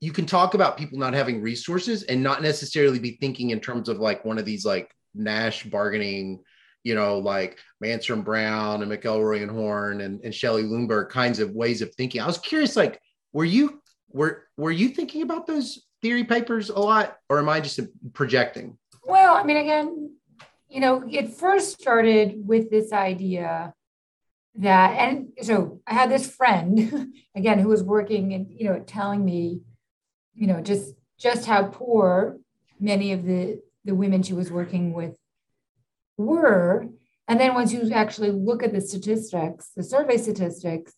[0.00, 3.88] you can talk about people not having resources and not necessarily be thinking in terms
[3.88, 6.40] of like one of these like nash bargaining
[6.84, 11.52] you know like Manstrom Brown and McElroy and Horn and, and Shelley Lundberg kinds of
[11.52, 12.20] ways of thinking.
[12.20, 13.00] I was curious, like,
[13.32, 13.80] were you
[14.10, 17.80] were were you thinking about those theory papers a lot, or am I just
[18.12, 18.78] projecting?
[19.04, 20.14] Well, I mean, again,
[20.68, 23.74] you know, it first started with this idea
[24.56, 29.24] that, and so I had this friend, again, who was working and, you know, telling
[29.24, 29.60] me,
[30.40, 32.38] you know, just just how poor
[32.80, 35.16] many of the the women she was working with
[36.16, 36.88] were.
[37.28, 40.92] And then once you actually look at the statistics, the survey statistics,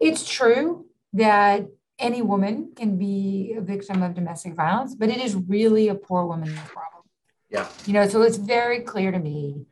[0.00, 1.66] it's true that
[1.98, 6.24] any woman can be a victim of domestic violence, but it is really a poor
[6.24, 7.02] woman's problem.
[7.50, 7.68] Yeah.
[7.84, 9.66] You know, so it's very clear to me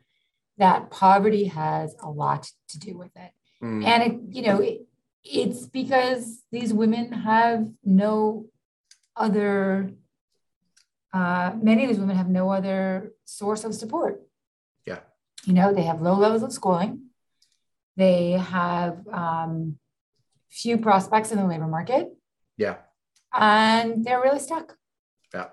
[0.57, 3.31] that poverty has a lot to do with it.
[3.63, 3.85] Mm.
[3.85, 4.81] And, it, you know, it,
[5.23, 8.45] it's because these women have no
[9.17, 9.91] other,
[11.13, 14.21] uh, many of these women have no other source of support.
[14.85, 14.99] Yeah.
[15.45, 17.07] You know, they have low levels of schooling,
[17.95, 19.77] they have um,
[20.49, 22.09] few prospects in the labor market.
[22.57, 22.77] Yeah.
[23.33, 24.75] And they're really stuck.
[25.33, 25.49] Yeah.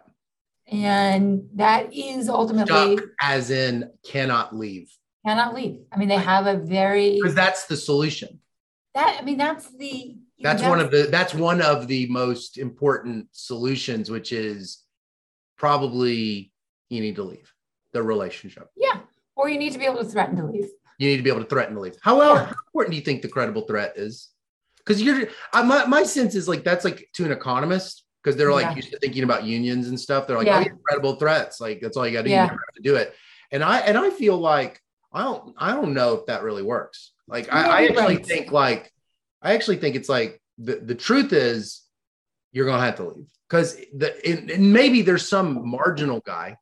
[0.66, 4.90] And that is ultimately stuck as in cannot leave.
[5.26, 5.80] Cannot leave.
[5.92, 8.40] I mean, they have a very because that's the solution.
[8.94, 13.28] That I mean, that's the that's, one of the that's one of the most important
[13.32, 14.82] solutions, which is
[15.56, 16.52] probably
[16.88, 17.52] you need to leave
[17.92, 18.68] the relationship.
[18.76, 19.00] Yeah.
[19.36, 20.68] Or you need to be able to threaten to leave.
[20.98, 21.96] You need to be able to threaten to leave.
[22.02, 22.46] How well yeah.
[22.46, 24.30] how important do you think the credible threat is?
[24.78, 28.64] Because you're my, my sense is like that's like to an economist, because they're like
[28.64, 28.76] yeah.
[28.76, 30.26] used to thinking about unions and stuff.
[30.26, 30.64] They're like, yeah.
[30.66, 31.60] oh, credible threats.
[31.60, 32.30] Like that's all you got to do.
[32.30, 33.14] You have to do it.
[33.50, 34.80] And I and I feel like
[35.12, 37.12] I don't I don't know if that really works.
[37.28, 38.26] Like I, I, actually right.
[38.26, 38.92] think like
[39.44, 41.82] I actually think it's like the, the truth is
[42.52, 46.56] you're gonna have to leave because the and, and maybe there's some marginal guy,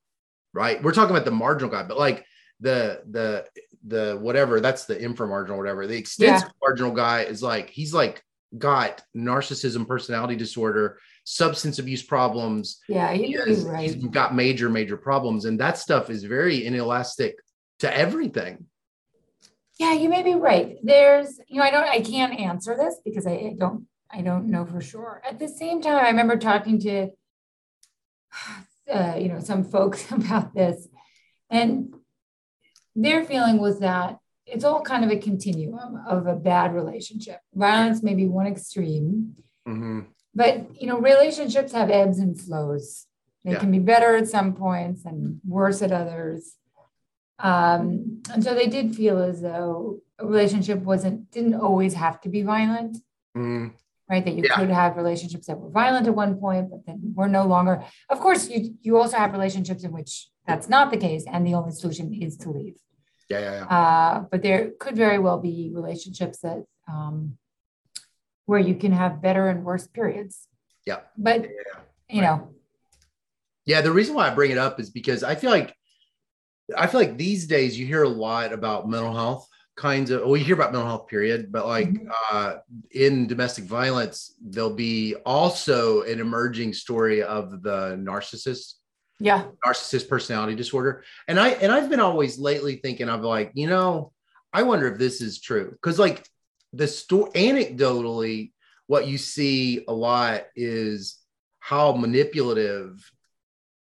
[0.52, 0.82] right?
[0.82, 2.26] We're talking about the marginal guy, but like
[2.60, 3.46] the the
[3.86, 6.66] the whatever that's the inframarginal whatever the extensive yeah.
[6.66, 8.22] marginal guy is like he's like
[8.56, 13.90] got narcissism personality disorder substance abuse problems yeah he has, right.
[13.90, 17.36] he's got major major problems and that stuff is very inelastic
[17.80, 18.64] to everything
[19.78, 23.26] yeah you may be right there's you know i don't i can't answer this because
[23.26, 27.08] i, don't i don't know for sure at the same time i remember talking to
[28.92, 30.88] uh, you know some folks about this
[31.50, 31.94] and
[32.94, 37.40] their feeling was that it's all kind of a continuum of a bad relationship.
[37.54, 39.34] Violence may be one extreme,
[39.66, 40.00] mm-hmm.
[40.34, 43.06] but you know, relationships have ebbs and flows.
[43.44, 43.58] They yeah.
[43.58, 46.56] can be better at some points and worse at others.
[47.42, 52.28] Um, and so they did feel as though a relationship wasn't didn't always have to
[52.28, 52.96] be violent.
[53.36, 53.68] Mm-hmm.
[54.10, 54.56] Right, that you yeah.
[54.56, 57.82] could have relationships that were violent at one point, but then were no longer.
[58.10, 61.54] Of course, you you also have relationships in which that's not the case, and the
[61.54, 62.76] only solution is to leave.
[63.30, 63.64] Yeah, yeah, yeah.
[63.64, 67.38] Uh, but there could very well be relationships that um,
[68.46, 70.48] where you can have better and worse periods.
[70.84, 71.00] Yeah.
[71.16, 71.48] But yeah,
[72.10, 72.36] you right.
[72.36, 72.54] know.
[73.64, 75.74] Yeah, the reason why I bring it up is because I feel like
[76.76, 80.36] I feel like these days you hear a lot about mental health kinds of well
[80.36, 82.08] you hear about mental health period but like mm-hmm.
[82.30, 82.56] uh
[82.90, 88.74] in domestic violence there'll be also an emerging story of the narcissist
[89.22, 89.44] yeah.
[89.64, 91.04] narcissist personality disorder.
[91.28, 94.12] And i and i've been always lately thinking of like you know
[94.52, 95.70] i wonder if this is true.
[95.70, 96.26] Because like
[96.72, 98.52] the story anecdotally
[98.88, 101.18] what you see a lot is
[101.60, 103.10] how manipulative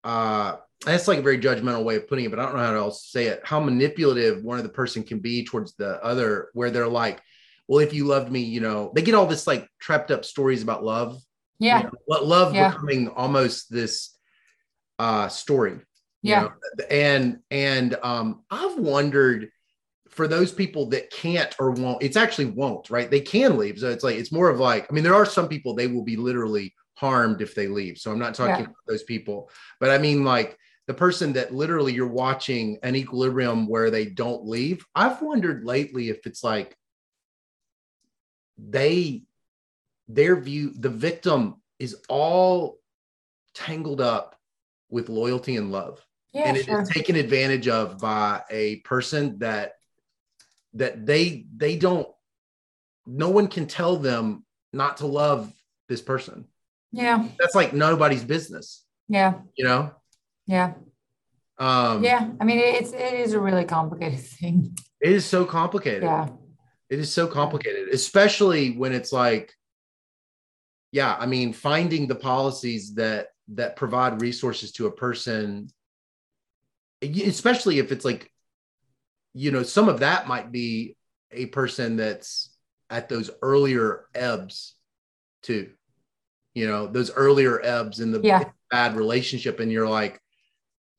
[0.03, 2.73] uh that's like a very judgmental way of putting it but i don't know how
[2.73, 6.03] else to else say it how manipulative one of the person can be towards the
[6.03, 7.21] other where they're like
[7.67, 10.63] well if you loved me you know they get all this like trapped up stories
[10.63, 11.21] about love
[11.59, 12.71] yeah you know, love yeah.
[12.71, 14.15] becoming almost this
[14.99, 15.79] uh, story.
[16.21, 16.41] Yeah.
[16.41, 16.51] Know?
[16.91, 19.49] And and um, I've wondered
[20.09, 23.09] for those people that can't or won't, it's actually won't, right?
[23.09, 23.79] They can leave.
[23.79, 26.03] So it's like it's more of like, I mean, there are some people they will
[26.03, 27.97] be literally harmed if they leave.
[27.97, 28.61] So I'm not talking yeah.
[28.63, 29.49] about those people,
[29.79, 30.57] but I mean like
[30.89, 34.83] the person that literally you're watching an equilibrium where they don't leave.
[34.95, 36.75] I've wondered lately if it's like
[38.57, 39.21] they
[40.07, 42.79] their view, the victim is all
[43.53, 44.35] tangled up
[44.89, 46.03] with loyalty and love.
[46.33, 46.81] Yeah, and it sure.
[46.81, 49.73] is taken advantage of by a person that
[50.73, 52.07] that they they don't
[53.05, 55.53] no one can tell them not to love
[55.87, 56.47] this person.
[56.91, 57.27] Yeah.
[57.39, 58.83] That's like nobody's business.
[59.07, 59.35] Yeah.
[59.55, 59.91] You know?
[60.49, 60.73] Yeah.
[61.57, 62.31] Um yeah.
[62.41, 64.75] I mean it's it is a really complicated thing.
[64.99, 66.03] It is so complicated.
[66.03, 66.29] Yeah.
[66.89, 69.53] It is so complicated, especially when it's like,
[70.91, 75.69] yeah, I mean, finding the policies that that provide resources to a person
[77.01, 78.31] especially if it's like
[79.33, 80.95] you know some of that might be
[81.31, 82.55] a person that's
[82.89, 84.75] at those earlier ebbs
[85.41, 85.69] too
[86.53, 88.43] you know those earlier ebbs in the yeah.
[88.69, 90.19] bad relationship and you're like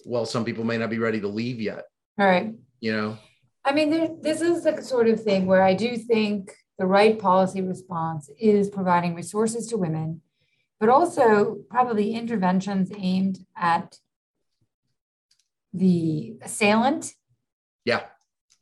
[0.05, 1.85] well some people may not be ready to leave yet
[2.19, 3.17] all right you know
[3.65, 7.19] i mean there, this is the sort of thing where i do think the right
[7.19, 10.21] policy response is providing resources to women
[10.81, 13.99] but also probably interventions aimed at
[15.73, 17.15] the assailant.
[17.85, 18.07] Yeah.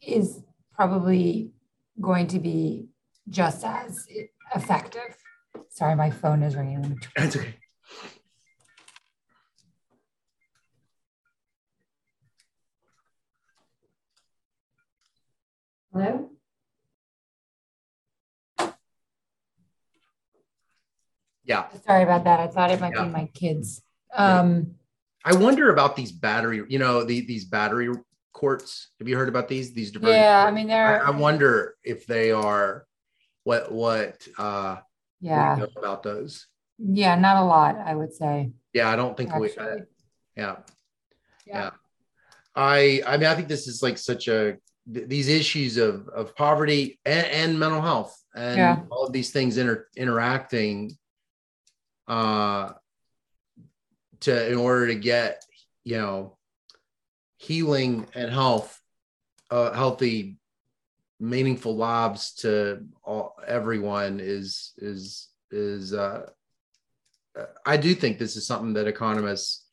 [0.03, 0.43] Is
[0.75, 1.53] probably
[2.01, 2.89] going to be
[3.29, 4.07] just as
[4.55, 5.17] effective.
[5.71, 7.01] Sorry, my phone is ringing.
[7.17, 7.55] That's okay.
[15.93, 16.31] Hello?
[21.45, 21.69] Yeah.
[21.87, 22.41] Sorry about that.
[22.41, 23.05] I thought it might Yeah.
[23.05, 23.83] be my kids.
[24.13, 24.75] Um,
[25.25, 27.91] I wonder about these battery, you know, the, these battery
[28.33, 28.91] courts.
[28.99, 29.73] Have you heard about these?
[29.73, 32.87] These yeah, I mean, I, they're, I wonder if they are
[33.45, 34.83] what what uh what
[35.21, 36.47] yeah, know about those.
[36.79, 38.53] yeah, not a lot, I would say.
[38.75, 39.83] Yeah, I don't think we Actually.
[40.37, 40.57] yeah.
[41.47, 41.55] Yeah.
[41.55, 41.71] Yeah.
[42.55, 44.59] I I mean I think this is like such a
[44.93, 48.79] th- these issues of of poverty and, and mental health and Yeah.
[48.91, 50.97] all of these things inter, interacting
[52.07, 52.73] uh
[54.21, 55.43] to in order to get
[55.85, 56.37] you know
[57.37, 58.81] healing and health
[59.51, 60.39] uh healthy
[61.21, 66.27] meaningful lives to all everyone is is is uh
[67.65, 69.65] I do think this is something that economists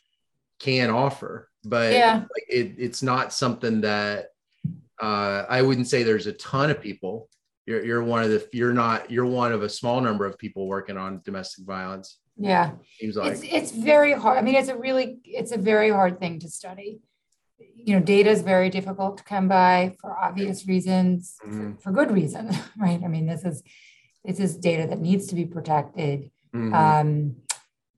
[0.59, 2.25] can offer, but Yeah.
[2.47, 4.27] it, it's not something that
[5.01, 7.29] uh, I wouldn't say there's a ton of people.
[7.65, 10.67] You're, you're one of the you're not you're one of a small number of people
[10.67, 12.19] working on domestic violence.
[12.37, 12.71] Yeah.
[12.99, 14.37] Seems like It's it's very hard.
[14.37, 16.99] I mean, it's a really it's a very hard thing to study.
[17.75, 21.81] You know, data is very difficult to come by for obvious reasons, for, Mhm.
[21.81, 23.01] for good reason, right?
[23.03, 23.63] I mean, this is
[24.23, 26.29] this is data that needs to be protected.
[26.53, 26.73] Mhm.
[26.73, 27.35] Um,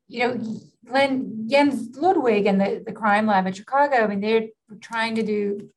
[0.07, 4.47] you know, Len, Jens Ludwig and the, the crime lab in Chicago, I mean, they're
[4.79, 5.69] trying to do,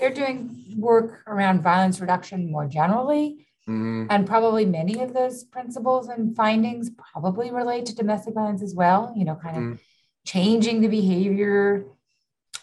[0.00, 3.46] they're doing work around violence reduction more generally.
[3.68, 4.06] Mhm.
[4.10, 9.12] And probably many of those principles and findings probably relate to domestic violence as well,
[9.14, 9.78] you know, kind of Mhm.
[10.24, 11.84] changing the behavior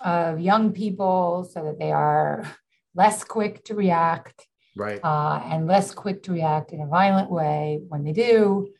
[0.01, 2.43] of young people so that they are
[2.95, 4.99] less quick to react right.
[5.03, 8.73] uh, and less quick to react in a violent way when they do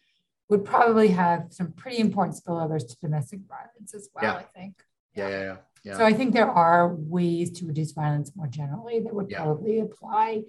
[0.50, 4.40] would probably have some pretty important spillovers to domestic violence as well, Yeah.
[4.40, 4.76] I think.
[5.14, 5.44] yeah, yeah, yeah.
[5.46, 5.58] yeah.
[5.86, 9.44] So I think there are ways to reduce violence more generally that would Yeah.
[9.44, 10.44] probably apply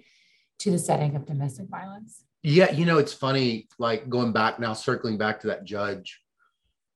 [0.59, 2.23] to the setting of domestic violence.
[2.43, 6.21] Yeah, you know, it's funny, like going back now, circling back to that judge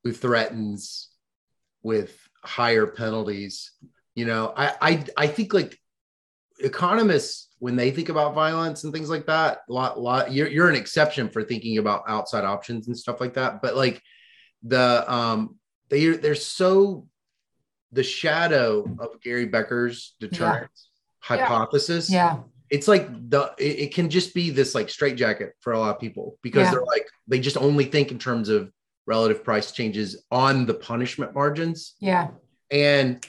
[0.03, 1.09] who threatens
[1.81, 3.71] with higher penalties.
[4.15, 5.77] You know, I I, I think like
[6.59, 10.69] economists, when they think about violence and things like that, a lot, lot you're you're
[10.69, 13.61] an exception for thinking about outside options and stuff like that.
[13.61, 14.01] But like
[14.63, 15.57] the um
[15.89, 17.07] they they're so
[17.94, 20.89] the shadow of Gary Becker's deterrence
[21.20, 22.39] hypothesis Yeah.
[22.70, 26.02] it's like the it, it can just be this like straitjacket for a lot of
[26.02, 26.72] people because Yeah.
[26.72, 28.72] they're like they just only think in terms of
[29.06, 32.30] relative price changes on the punishment margins Yeah.
[32.72, 33.26] and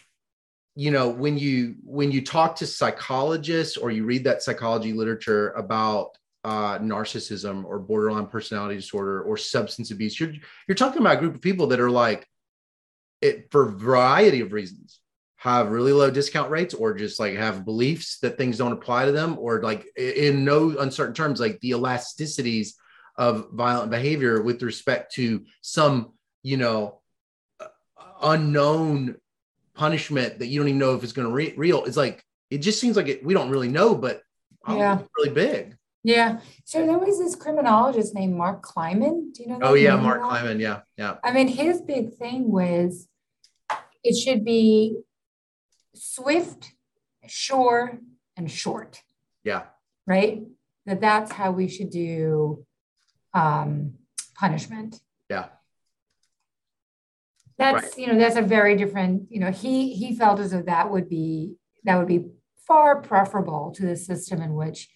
[0.74, 5.50] you know when you when you talk to psychologists or you read that psychology literature
[5.50, 6.08] about
[6.44, 10.32] uh, narcissism or borderline personality disorder or substance abuse you're
[10.68, 12.26] you're talking about a group of people that are like
[13.24, 15.00] it for a variety of reasons
[15.36, 19.12] have really low discount rates or just like have beliefs that things don't apply to
[19.12, 22.70] them or like in no uncertain terms like the elasticities
[23.16, 26.12] of violent behavior with respect to some
[26.42, 27.00] you know
[27.60, 27.66] uh,
[28.22, 29.16] unknown
[29.74, 32.58] punishment that you don't even know if it's going to re- real it's like it
[32.58, 34.22] just seems like it, we don't really know but
[34.66, 34.98] oh, Yeah.
[35.16, 36.40] really big Yeah.
[36.64, 39.32] So there was this criminologist named Mark Kleiman.
[39.32, 39.58] Do you know?
[39.62, 40.22] oh yeah mark?
[40.22, 43.08] Kleiman, yeah yeah I mean, his big thing was
[44.04, 44.98] it should be
[45.94, 46.72] swift,
[47.26, 47.98] sure,
[48.36, 49.02] and short,
[49.42, 49.64] yeah
[50.06, 50.42] right?
[50.86, 52.64] That that's how we should do
[53.32, 53.94] um,
[54.34, 55.00] punishment.
[55.30, 55.46] Yeah.
[57.56, 60.90] That's you know that's a very different you know he he felt as though that
[60.90, 62.26] would be that would be
[62.66, 64.88] far preferable to the system in which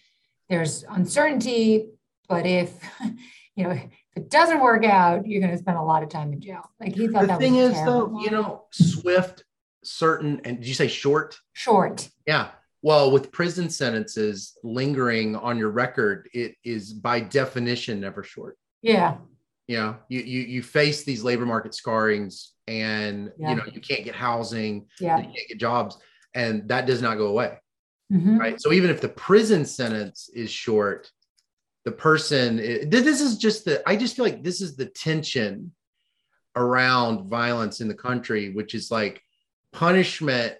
[0.49, 1.87] there's uncertainty,
[2.27, 2.73] but if
[3.55, 3.79] you know
[4.19, 6.69] if it doesn't work out, you're going to spend a lot of time in jail.
[6.79, 9.43] Like he thought the that thing is terrible though you know swift
[9.83, 12.09] certain and did you say short short.
[12.27, 12.49] Yeah.
[12.81, 18.57] Well, with prison sentences lingering on your record, it is by definition never short.
[18.81, 19.17] Yeah,
[19.67, 23.49] You know, you you, you face these labor market scarrings and Yeah.
[23.49, 25.17] you know you can't get housing, yeah.
[25.17, 25.97] you can't get jobs,
[26.33, 27.57] and that does not go away.
[28.11, 28.39] Mhm.
[28.39, 28.59] Right.
[28.61, 31.11] So even if the prison sentence is short,
[31.85, 32.57] the person
[32.89, 35.71] this is just the I just feel like this is the tension
[36.55, 39.21] around violence in the country, which is like
[39.71, 40.55] punishment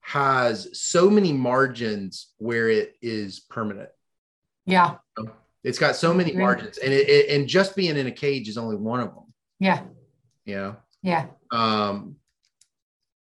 [0.00, 3.90] has so many margins where it is permanent.
[4.66, 4.96] Yeah,
[5.64, 8.58] It's got so many margins, and it, it and just being in a cage is
[8.58, 9.32] only one of them.
[9.58, 9.82] yeah,
[10.44, 12.16] yeah yeah, um,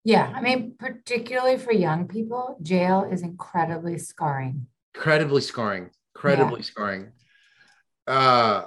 [0.05, 0.33] yeah.
[0.35, 4.67] I mean, particularly for young people, jail is incredibly scarring.
[4.95, 7.13] incredibly scarring, incredibly scarring.
[8.07, 8.67] Uh,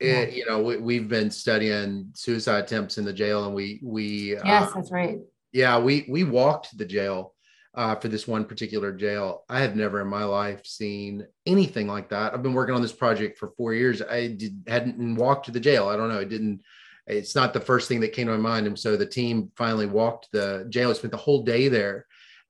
[0.00, 4.32] it, you know, we, we've been studying suicide attempts in the jail, and we we
[4.44, 5.18] Yes, uh, that's right.
[5.52, 7.34] yeah we we walked the jail
[7.74, 9.44] uh, for this one particular jail.
[9.48, 12.34] I have never in my life seen anything like that.
[12.34, 14.02] I've been working on this project for four years.
[14.02, 15.88] I did, hadn't walked to the jail.
[15.88, 16.18] I don't know.
[16.18, 16.62] It didn't.
[17.06, 18.66] It's not the first thing that came to my mind.
[18.66, 20.90] And so the team finally walked the jail.
[20.90, 22.06] I spent the whole day there,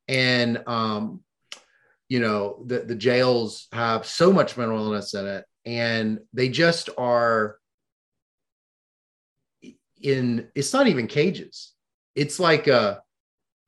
[0.09, 1.21] and um,
[2.09, 6.91] you know the the jails have so much mental illness in it, and they just
[6.99, 7.59] are
[10.01, 10.49] in.
[10.55, 11.73] It's not even cages.
[12.15, 13.03] It's like a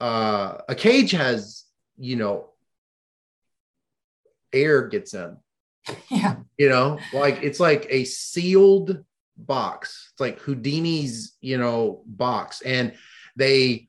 [0.00, 1.64] uh, a cage has,
[1.96, 2.50] you know,
[4.52, 5.36] air gets in.
[6.10, 6.36] Yeah.
[6.56, 9.04] You know, like it's like a sealed
[9.36, 10.10] box.
[10.12, 12.62] It's like Houdini's, you know, box.
[12.62, 12.94] And
[13.36, 13.88] they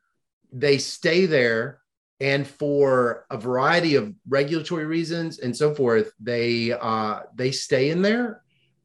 [0.51, 1.79] they stay there
[2.19, 8.01] and for a variety of regulatory reasons and so forth, they uh they stay in
[8.01, 8.41] there.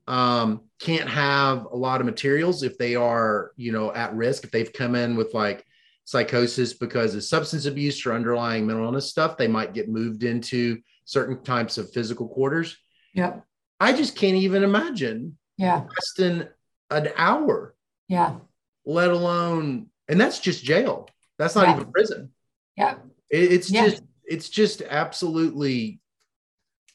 [0.08, 4.50] Um, can't have a lot of materials if they are, you know, at risk, if
[4.50, 5.64] they've come in with like
[6.04, 10.80] psychosis because of substance abuse or underlying mental illness stuff, they might get moved into
[11.04, 12.76] certain types of physical quarters.
[13.14, 13.44] Yep.
[13.78, 15.38] I just can't even imagine.
[15.56, 15.82] Yeah.
[15.82, 16.48] Less than
[16.90, 17.74] an hour.
[18.08, 18.36] Yeah.
[18.84, 21.08] Let alone, and that's just jail.
[21.38, 21.76] That's not yeah.
[21.76, 22.30] even prison.
[22.76, 22.96] Yeah.
[23.30, 23.88] It, it's yeah.
[23.88, 26.00] just, it's just absolutely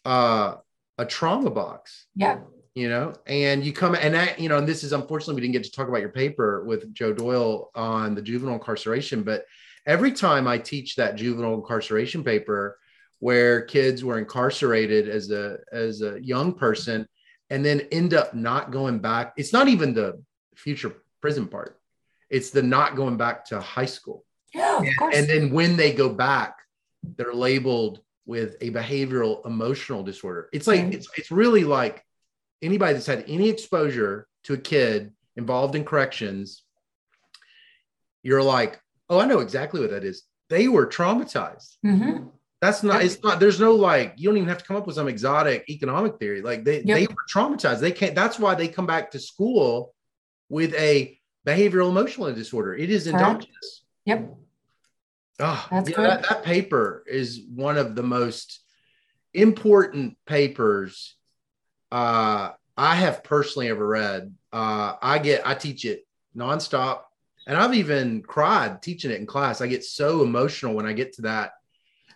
[0.04, 0.56] uh,
[0.98, 2.06] a trauma box.
[2.16, 2.40] Yeah
[2.76, 5.54] you know and you come and that you know and this is unfortunately we didn't
[5.54, 9.46] get to talk about your paper with joe doyle on the juvenile incarceration but
[9.88, 12.78] every time i teach that juvenile incarceration paper
[13.20, 17.08] where kids were incarcerated as a as a young person
[17.50, 20.22] and then end up not going back it's not even the
[20.56, 21.80] future prison part
[22.30, 24.25] it's the not going back to high school
[24.56, 26.58] yeah and, and then when they go back
[27.18, 32.04] they're labeled with a behavioral emotional disorder it's like it's it's really like
[32.62, 36.64] anybody that's had any exposure to a kid involved in corrections,
[38.24, 40.24] you're like, oh, I know exactly what that is.
[40.50, 41.76] They were traumatized.
[41.86, 42.28] Mm-hmm.
[42.62, 44.96] That's not, it's not, there's no like, you don't even have to come up with
[44.96, 46.42] some exotic economic theory.
[46.42, 46.98] Like they, yep.
[46.98, 47.80] they were traumatized.
[47.80, 49.94] They can't, that's why they come back to school
[50.50, 52.74] with a behavioral emotional disorder.
[52.76, 53.84] It is endogenous.
[54.06, 54.36] Yep.
[55.40, 58.62] Oh, that's yeah, that, that paper is one of the most
[59.34, 61.16] important papers
[61.92, 64.34] uh, I have personally ever read.
[64.52, 67.02] Uh, I get, I teach it nonstop,
[67.48, 69.62] and I've even cried teaching it in class.
[69.62, 71.52] I get so emotional when I get to that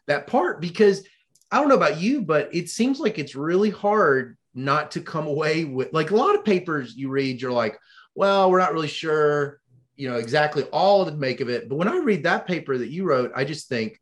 [0.08, 1.04] that part because
[1.52, 5.28] I don't know about you, but it seems like it's really hard not to come
[5.28, 7.42] away with like a lot of papers you read.
[7.42, 7.78] You're like,
[8.16, 9.60] well, we're not really sure,
[10.00, 11.68] you know, exactly all of the make of it.
[11.68, 14.00] But when I read that paper that you wrote, I just think,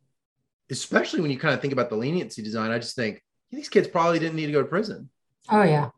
[0.70, 3.88] especially when you kind of think about the leniency design, I just think these kids
[3.88, 5.10] probably didn't need to go to prison.
[5.50, 5.89] Oh yeah.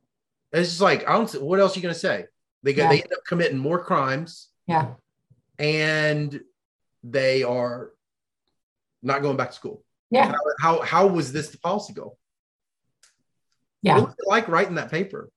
[0.54, 1.30] It's just like I don't.
[1.42, 2.26] What else are you gonna say?
[2.64, 2.90] They get yeah.
[2.90, 4.48] they end up committing more crimes.
[4.68, 4.92] Yeah.
[5.58, 6.40] And
[7.04, 7.92] they are
[9.04, 9.84] not going back to school.
[10.12, 10.32] Yeah.
[10.32, 12.18] How how, how was this the policy goal?
[13.82, 13.96] Yeah.
[13.96, 15.30] What was it like writing that paper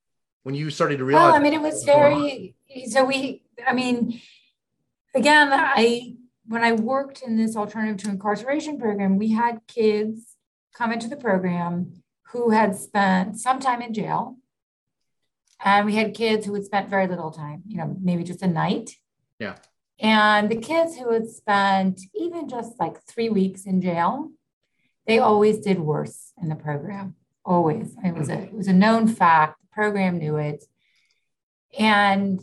[0.45, 1.33] when you started to realize?
[1.33, 2.55] Well, I mean, it was very.
[2.87, 3.43] So we.
[3.67, 4.21] I mean,
[5.15, 10.37] again, I when I worked in this alternative to incarceration program, we had kids
[10.75, 12.03] come into the program
[12.33, 14.37] who had spent some time in jail.
[15.65, 18.49] And we had kids who had spent very little time, you know, maybe just a
[18.49, 18.97] night.
[19.39, 19.57] Yeah.
[20.01, 24.33] And the kids who had spent even just like three weeks in jail,
[25.07, 27.15] they always did worse in the program.
[27.45, 27.95] Always.
[28.05, 28.45] It was a mm-hmm.
[28.45, 29.61] it was a known fact.
[29.61, 30.65] The program knew it.
[31.79, 32.41] And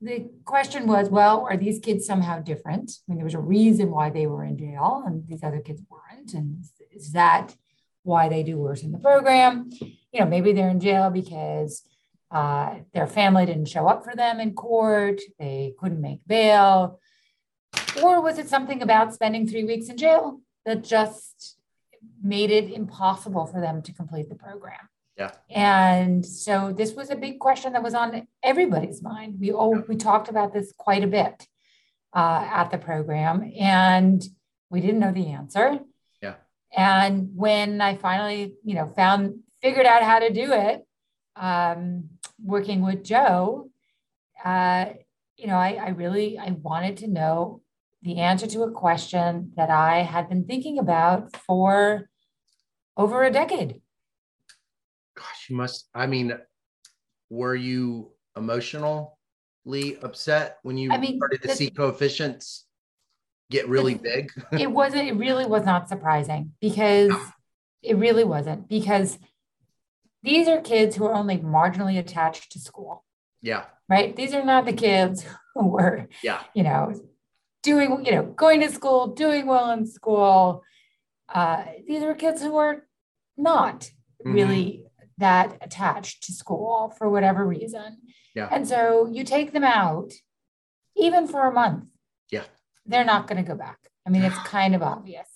[0.00, 2.90] the question was, well, are these kids somehow different?
[2.90, 5.82] I mean, there was a reason why they were in jail and these other kids
[5.90, 6.32] weren't.
[6.32, 7.54] And is that
[8.02, 9.70] why they do worse in the program.
[10.12, 11.82] You know, maybe they're in jail because
[12.30, 16.98] uh, their family didn't show up for them in court, they couldn't make bail.
[18.02, 21.56] Or was it something about spending three weeks in jail that just
[22.22, 24.88] made it impossible for them to complete the program?
[25.16, 25.32] Yeah.
[25.50, 29.36] And so this was a big question that was on everybody's mind.
[29.38, 31.46] We all we talked about this quite a bit
[32.14, 34.22] uh, at the program, and
[34.70, 35.80] we didn't know the answer.
[36.22, 36.34] Yeah.
[36.74, 40.86] And when I finally, you know, found, figured out how to do it,
[41.36, 42.10] um,
[42.42, 43.70] working with Joe,
[44.44, 44.86] uh,
[45.36, 47.62] you know, I, I really, I wanted to know
[48.02, 52.08] the answer to a question that I had been thinking about for
[52.96, 53.80] over a decade.
[55.20, 56.32] Gosh, you must, I mean,
[57.28, 59.06] were you emotionally
[60.02, 62.66] upset when you I mean, started to see coefficients
[63.50, 64.32] get really big?
[64.52, 67.12] it wasn't, it really was not surprising because
[67.82, 69.18] it really wasn't because
[70.22, 73.04] these are kids who are only marginally attached to school.
[73.42, 73.64] Yeah.
[73.88, 74.14] Right.
[74.14, 75.24] These are not the kids
[75.54, 76.94] who were, yeah, you know,
[77.62, 80.62] doing, you know, going to school, doing well in school,
[81.28, 82.84] uh, these were kids who were
[83.36, 84.32] not mm-hmm.
[84.32, 84.84] really
[85.20, 87.98] that attached to school for whatever reason.
[88.34, 88.48] Yeah.
[88.50, 90.12] And so you take them out,
[90.96, 91.84] even for a month.
[92.30, 92.44] Yeah.
[92.86, 93.78] They're not going to go back.
[94.06, 95.28] I mean, it's kind of obvious.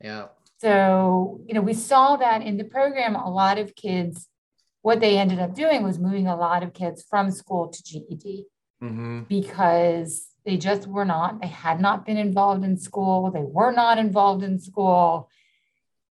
[0.00, 0.26] Yeah.
[0.58, 4.28] So, you know, we saw that in the program, a lot of kids,
[4.82, 8.46] what they ended up doing was moving a lot of kids from school to GED
[8.82, 9.22] mm-hmm.
[9.28, 13.30] because they just were not, they had not been involved in school.
[13.30, 15.28] They were not involved in school.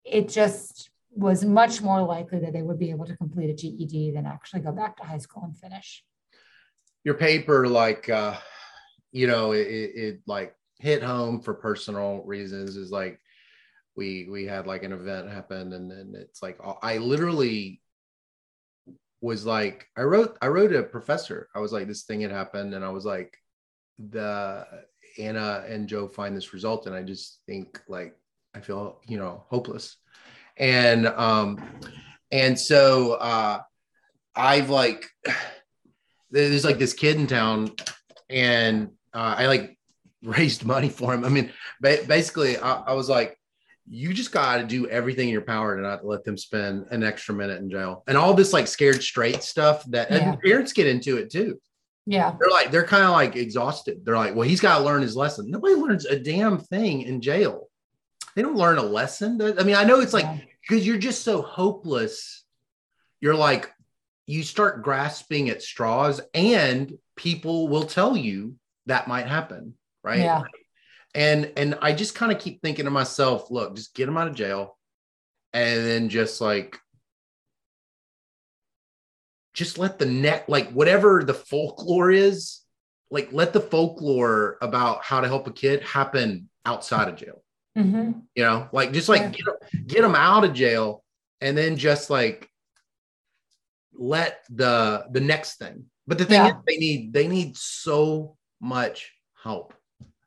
[0.05, 4.13] It just was much more likely that they would be able to complete a GED
[4.13, 6.05] than actually go back to high school and finish.
[7.05, 8.37] Your paper, like, uh,
[9.11, 12.77] you know, it, it like hit home for personal reasons.
[12.77, 13.19] Is like,
[13.95, 17.83] we we had like an event happen and then it's like i literally
[19.21, 21.49] was like i wrote i wrote a professor.
[21.55, 23.37] I was like this thing had happened and i was like
[23.99, 24.67] the
[25.19, 28.17] Anna and Joe find this result, and I just think like
[28.55, 29.97] I feel you know hopeless,
[30.63, 31.61] and um,
[32.31, 33.61] and so uh,
[34.35, 35.05] I've like
[36.31, 37.73] there's like this kid in town,
[38.31, 39.77] and uh, I like
[40.23, 41.25] raised money for him.
[41.25, 43.37] I mean, ba- basically, I, I was like,
[43.89, 47.03] you just got to do everything in your power to not let them spend an
[47.03, 50.37] extra minute in jail, and all this like scared straight stuff that yeah.
[50.45, 51.61] parents get into it too.
[52.07, 52.35] Yeah.
[52.39, 54.05] They're like, they're kind of like exhausted.
[54.05, 55.49] They're like, well, he's got to learn his lesson.
[55.49, 57.69] Nobody learns a damn thing in jail.
[58.35, 59.41] They don't learn a lesson.
[59.41, 60.27] I mean, I know it's like,
[60.63, 62.45] because you're just so hopeless.
[63.21, 63.71] You're like,
[64.27, 68.57] you start grasping at straws, and people will tell you
[68.87, 69.75] that might happen.
[70.03, 70.21] Right.
[70.21, 70.43] Yeah.
[71.15, 74.29] And, and I just kind of keep thinking to myself, look, just get him out
[74.29, 74.79] of jail
[75.53, 76.79] and then just like
[79.55, 82.61] just let the net like whatever the folklore is
[83.11, 87.42] like let the folklore about how to help a kid happen outside of jail
[87.77, 88.13] mm-hmm.
[88.35, 89.29] you know like just like yeah.
[89.31, 91.03] get, get them out of jail
[91.41, 92.49] and then just like
[93.95, 96.49] let the the next thing but the thing yeah.
[96.49, 99.13] is they need they need so much
[99.43, 99.75] help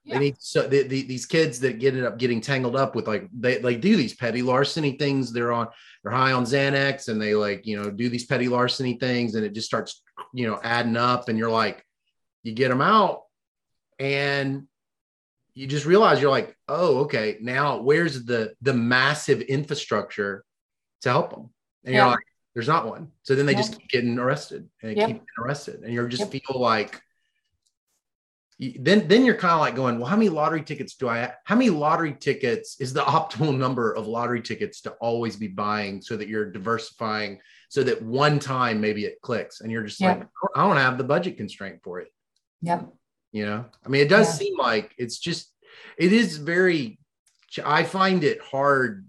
[0.05, 0.19] yeah.
[0.19, 3.07] They need so they, they, these kids that get it up getting tangled up with
[3.07, 5.34] like they like do these petty larceny things.
[5.34, 5.67] They're on
[6.03, 9.43] they're high on Xanax and they like you know do these petty larceny things and
[9.43, 11.84] it just starts you know adding up and you're like
[12.43, 13.23] you get them out
[13.97, 14.67] and
[15.56, 20.44] you just realize you're like oh okay now where's the the massive infrastructure
[21.02, 21.49] to help them
[21.86, 22.02] and yeah.
[22.02, 23.57] you're like there's not one so then they yeah.
[23.57, 26.44] just keep getting arrested and they keep getting arrested and you're just yep.
[26.44, 27.02] feel like
[28.80, 31.36] then then you're kind of like going well how many lottery tickets do i have?
[31.44, 36.02] how many lottery tickets is the optimal number of lottery tickets to always be buying
[36.02, 40.26] so that you're diversifying so that one time maybe it clicks and you're just like
[40.56, 42.07] i don't have the budget constraint for it
[42.61, 42.90] yep
[43.36, 44.45] you know i mean it does yeah.
[44.45, 45.52] seem like it's just
[45.98, 46.98] it is very
[47.66, 49.06] i find it hard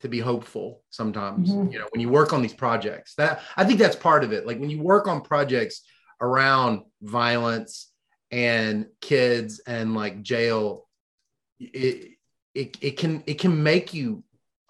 [0.00, 1.70] to be hopeful sometimes mm-hmm.
[1.70, 4.44] you know when you work on these projects that i think that's part of it
[4.44, 5.82] like when you work on projects
[6.20, 7.92] around violence
[8.32, 10.88] and kids and like jail
[11.60, 12.16] it,
[12.56, 14.24] it it can it can make you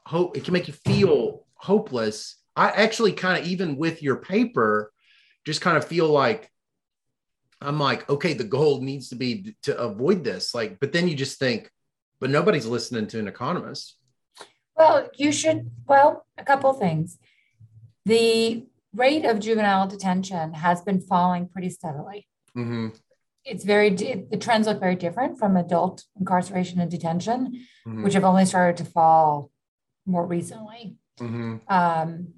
[0.04, 4.92] hope it can make you feel hopeless i actually kind of even with your paper
[5.46, 6.50] just kind of feel like
[7.60, 11.14] i'm like okay the goal needs to be to avoid this like but then you
[11.14, 11.70] just think
[12.20, 13.96] but nobody's listening to an economist
[14.76, 17.18] well you should well a couple things
[18.06, 18.64] the
[18.94, 22.26] rate of juvenile detention has been falling pretty steadily
[22.56, 22.88] mm-hmm
[23.44, 28.04] it's very the trends look very different from adult incarceration and detention, mm-hmm.
[28.04, 29.50] which have only started to fall
[30.06, 30.96] more recently.
[31.18, 31.56] Mm-hmm.
[31.68, 32.34] Um,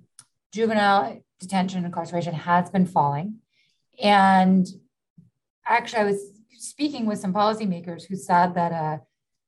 [0.53, 3.39] juvenile detention and incarceration has been falling,
[4.03, 4.67] and
[5.67, 6.21] actually, I was
[6.59, 9.01] speaking with some policymakers who said that a,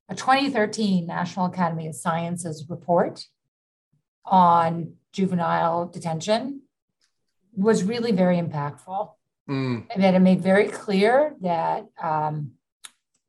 [0.08, 3.24] a 2013 National Academy of Sciences report
[4.24, 6.62] on juvenile detention
[7.56, 9.10] was really very impactful
[9.48, 9.86] Mm.
[9.90, 12.52] And that it made very clear that um,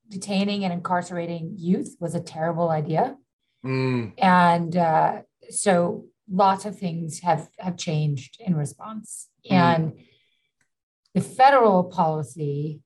[0.09, 3.17] detaining and incarcerating youth was a terrible idea.
[3.65, 4.13] Mm.
[4.17, 9.29] And uh, so lots of things have, have changed in response.
[9.49, 9.55] Mm.
[9.55, 9.93] And
[11.15, 12.81] the federal policy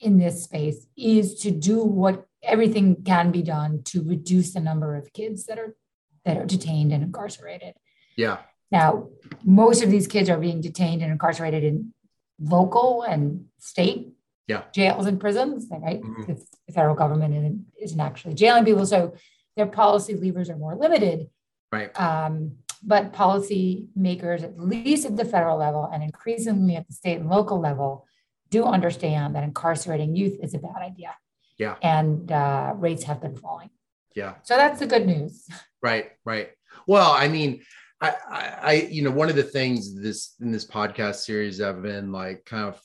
[0.00, 4.96] in this space is to do what everything can be done to reduce the number
[4.96, 5.76] of kids that are
[6.24, 7.74] that are detained and incarcerated.
[8.16, 8.38] Yeah.
[8.72, 9.08] Now,
[9.44, 11.92] most of these kids are being detained and incarcerated in
[12.40, 14.12] local and state
[14.46, 14.62] yeah.
[14.74, 16.00] jails and prisons, right?
[16.00, 16.32] Mm-hmm.
[16.32, 18.86] The federal government isn't actually jailing people.
[18.86, 19.14] So
[19.56, 21.28] their policy levers are more limited.
[21.72, 21.98] Right.
[22.00, 27.18] Um, but policy makers, at least at the federal level and increasingly at the state
[27.18, 28.06] and local level,
[28.50, 31.14] do understand that incarcerating youth is a bad idea.
[31.58, 31.76] Yeah.
[31.82, 33.70] And uh, rates have been falling.
[34.14, 34.34] Yeah.
[34.42, 35.46] So that's the good news.
[35.82, 36.10] Right.
[36.26, 36.50] Right.
[36.86, 37.62] Well, I mean,
[38.02, 42.12] I, I, you know, one of the things this in this podcast series I've been
[42.12, 42.78] like kind of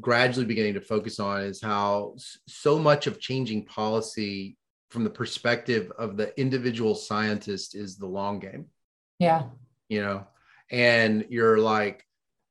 [0.00, 2.14] gradually beginning to focus on is how
[2.46, 4.56] so much of changing policy
[4.90, 8.66] from the perspective of the individual scientist is the long game.
[9.20, 9.44] Yeah.
[9.88, 10.26] You know,
[10.72, 12.04] and you're like,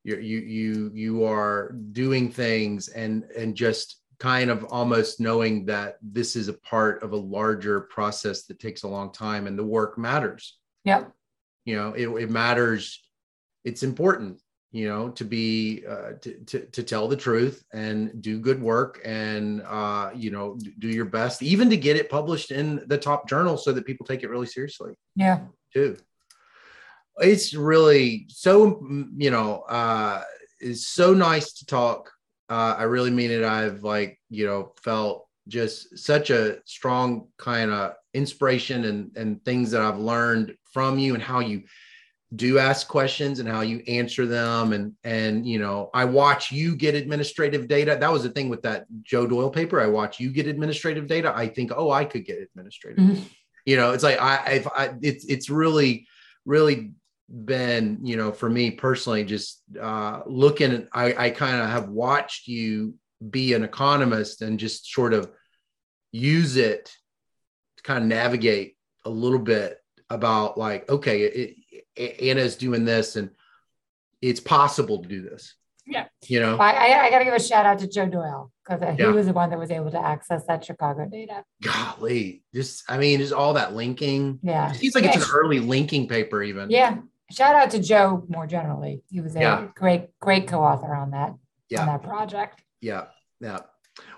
[0.06, 5.98] you're, you, you, you are doing things and, and just kind of almost knowing that
[6.02, 9.64] this is a part of a larger process that takes a long time and the
[9.64, 10.58] work matters.
[10.84, 11.06] yeah.
[11.66, 13.00] You know it, it matters.
[13.64, 14.42] It's important
[14.72, 19.00] you know to be uh, to, to, to tell the truth and do good work
[19.04, 23.28] and uh, you know do your best even to get it published in the top
[23.28, 24.94] journal so that people take it really seriously.
[25.16, 25.42] Yeah.
[25.74, 25.98] Too
[27.22, 28.82] it's really so
[29.18, 30.22] you know uh
[30.60, 32.12] it's so nice to talk.
[32.50, 33.44] Uh i really mean it.
[33.44, 39.72] I've like you know felt just such a strong kind of inspiration and and things
[39.72, 41.64] that i've learned from you and how you
[42.36, 44.74] do ask questions and how you answer them.
[44.74, 47.98] And and you know i watch you get administrative data.
[48.00, 49.82] That was the thing with that joe doyle paper.
[49.82, 51.34] I watch you get administrative data.
[51.36, 53.04] I think oh i could get administrative.
[53.04, 53.24] Mm-hmm.
[53.66, 56.08] you know it's like i if i it's it's really
[56.46, 56.94] really
[57.32, 62.48] been you know for me personally just uh looking i i kind of have watched
[62.48, 62.96] you
[63.28, 65.30] be an economist and just sort of
[66.12, 66.92] use it
[67.78, 69.78] to kind of navigate a little bit
[70.10, 71.56] about like, okay, it,
[71.96, 73.30] it, Anna's doing this and
[74.22, 75.56] it's possible to do this.
[75.86, 76.06] Yeah.
[76.28, 78.92] You know, I, I got to give a shout out to Joe Doyle because uh,
[78.92, 79.10] he yeah.
[79.10, 81.44] was the one that was able to access that Chicago data.
[81.64, 84.40] Golly, just, I mean, just all that linking.
[84.44, 84.72] Yeah.
[84.72, 85.16] It seems like yeah.
[85.16, 86.70] it's an early linking paper, even.
[86.70, 86.98] Yeah.
[87.32, 89.04] Shout out to Joe more generally.
[89.10, 89.68] He was a yeah.
[89.76, 91.36] great, great co author on that,
[91.70, 91.82] yeah.
[91.82, 92.62] on that project.
[92.82, 93.06] Yeah.
[93.40, 93.60] Yeah.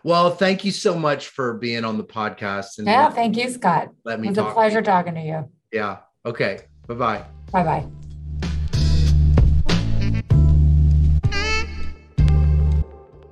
[0.04, 2.78] Well, thank you so much for being on the podcast.
[2.78, 3.90] And yeah, thank you, Scott.
[4.06, 4.28] Let me.
[4.28, 5.50] It was a pleasure talking to you.
[5.72, 5.98] Yeah.
[6.26, 6.60] Okay.
[6.88, 7.26] Bye bye.
[7.52, 8.11] Bye bye.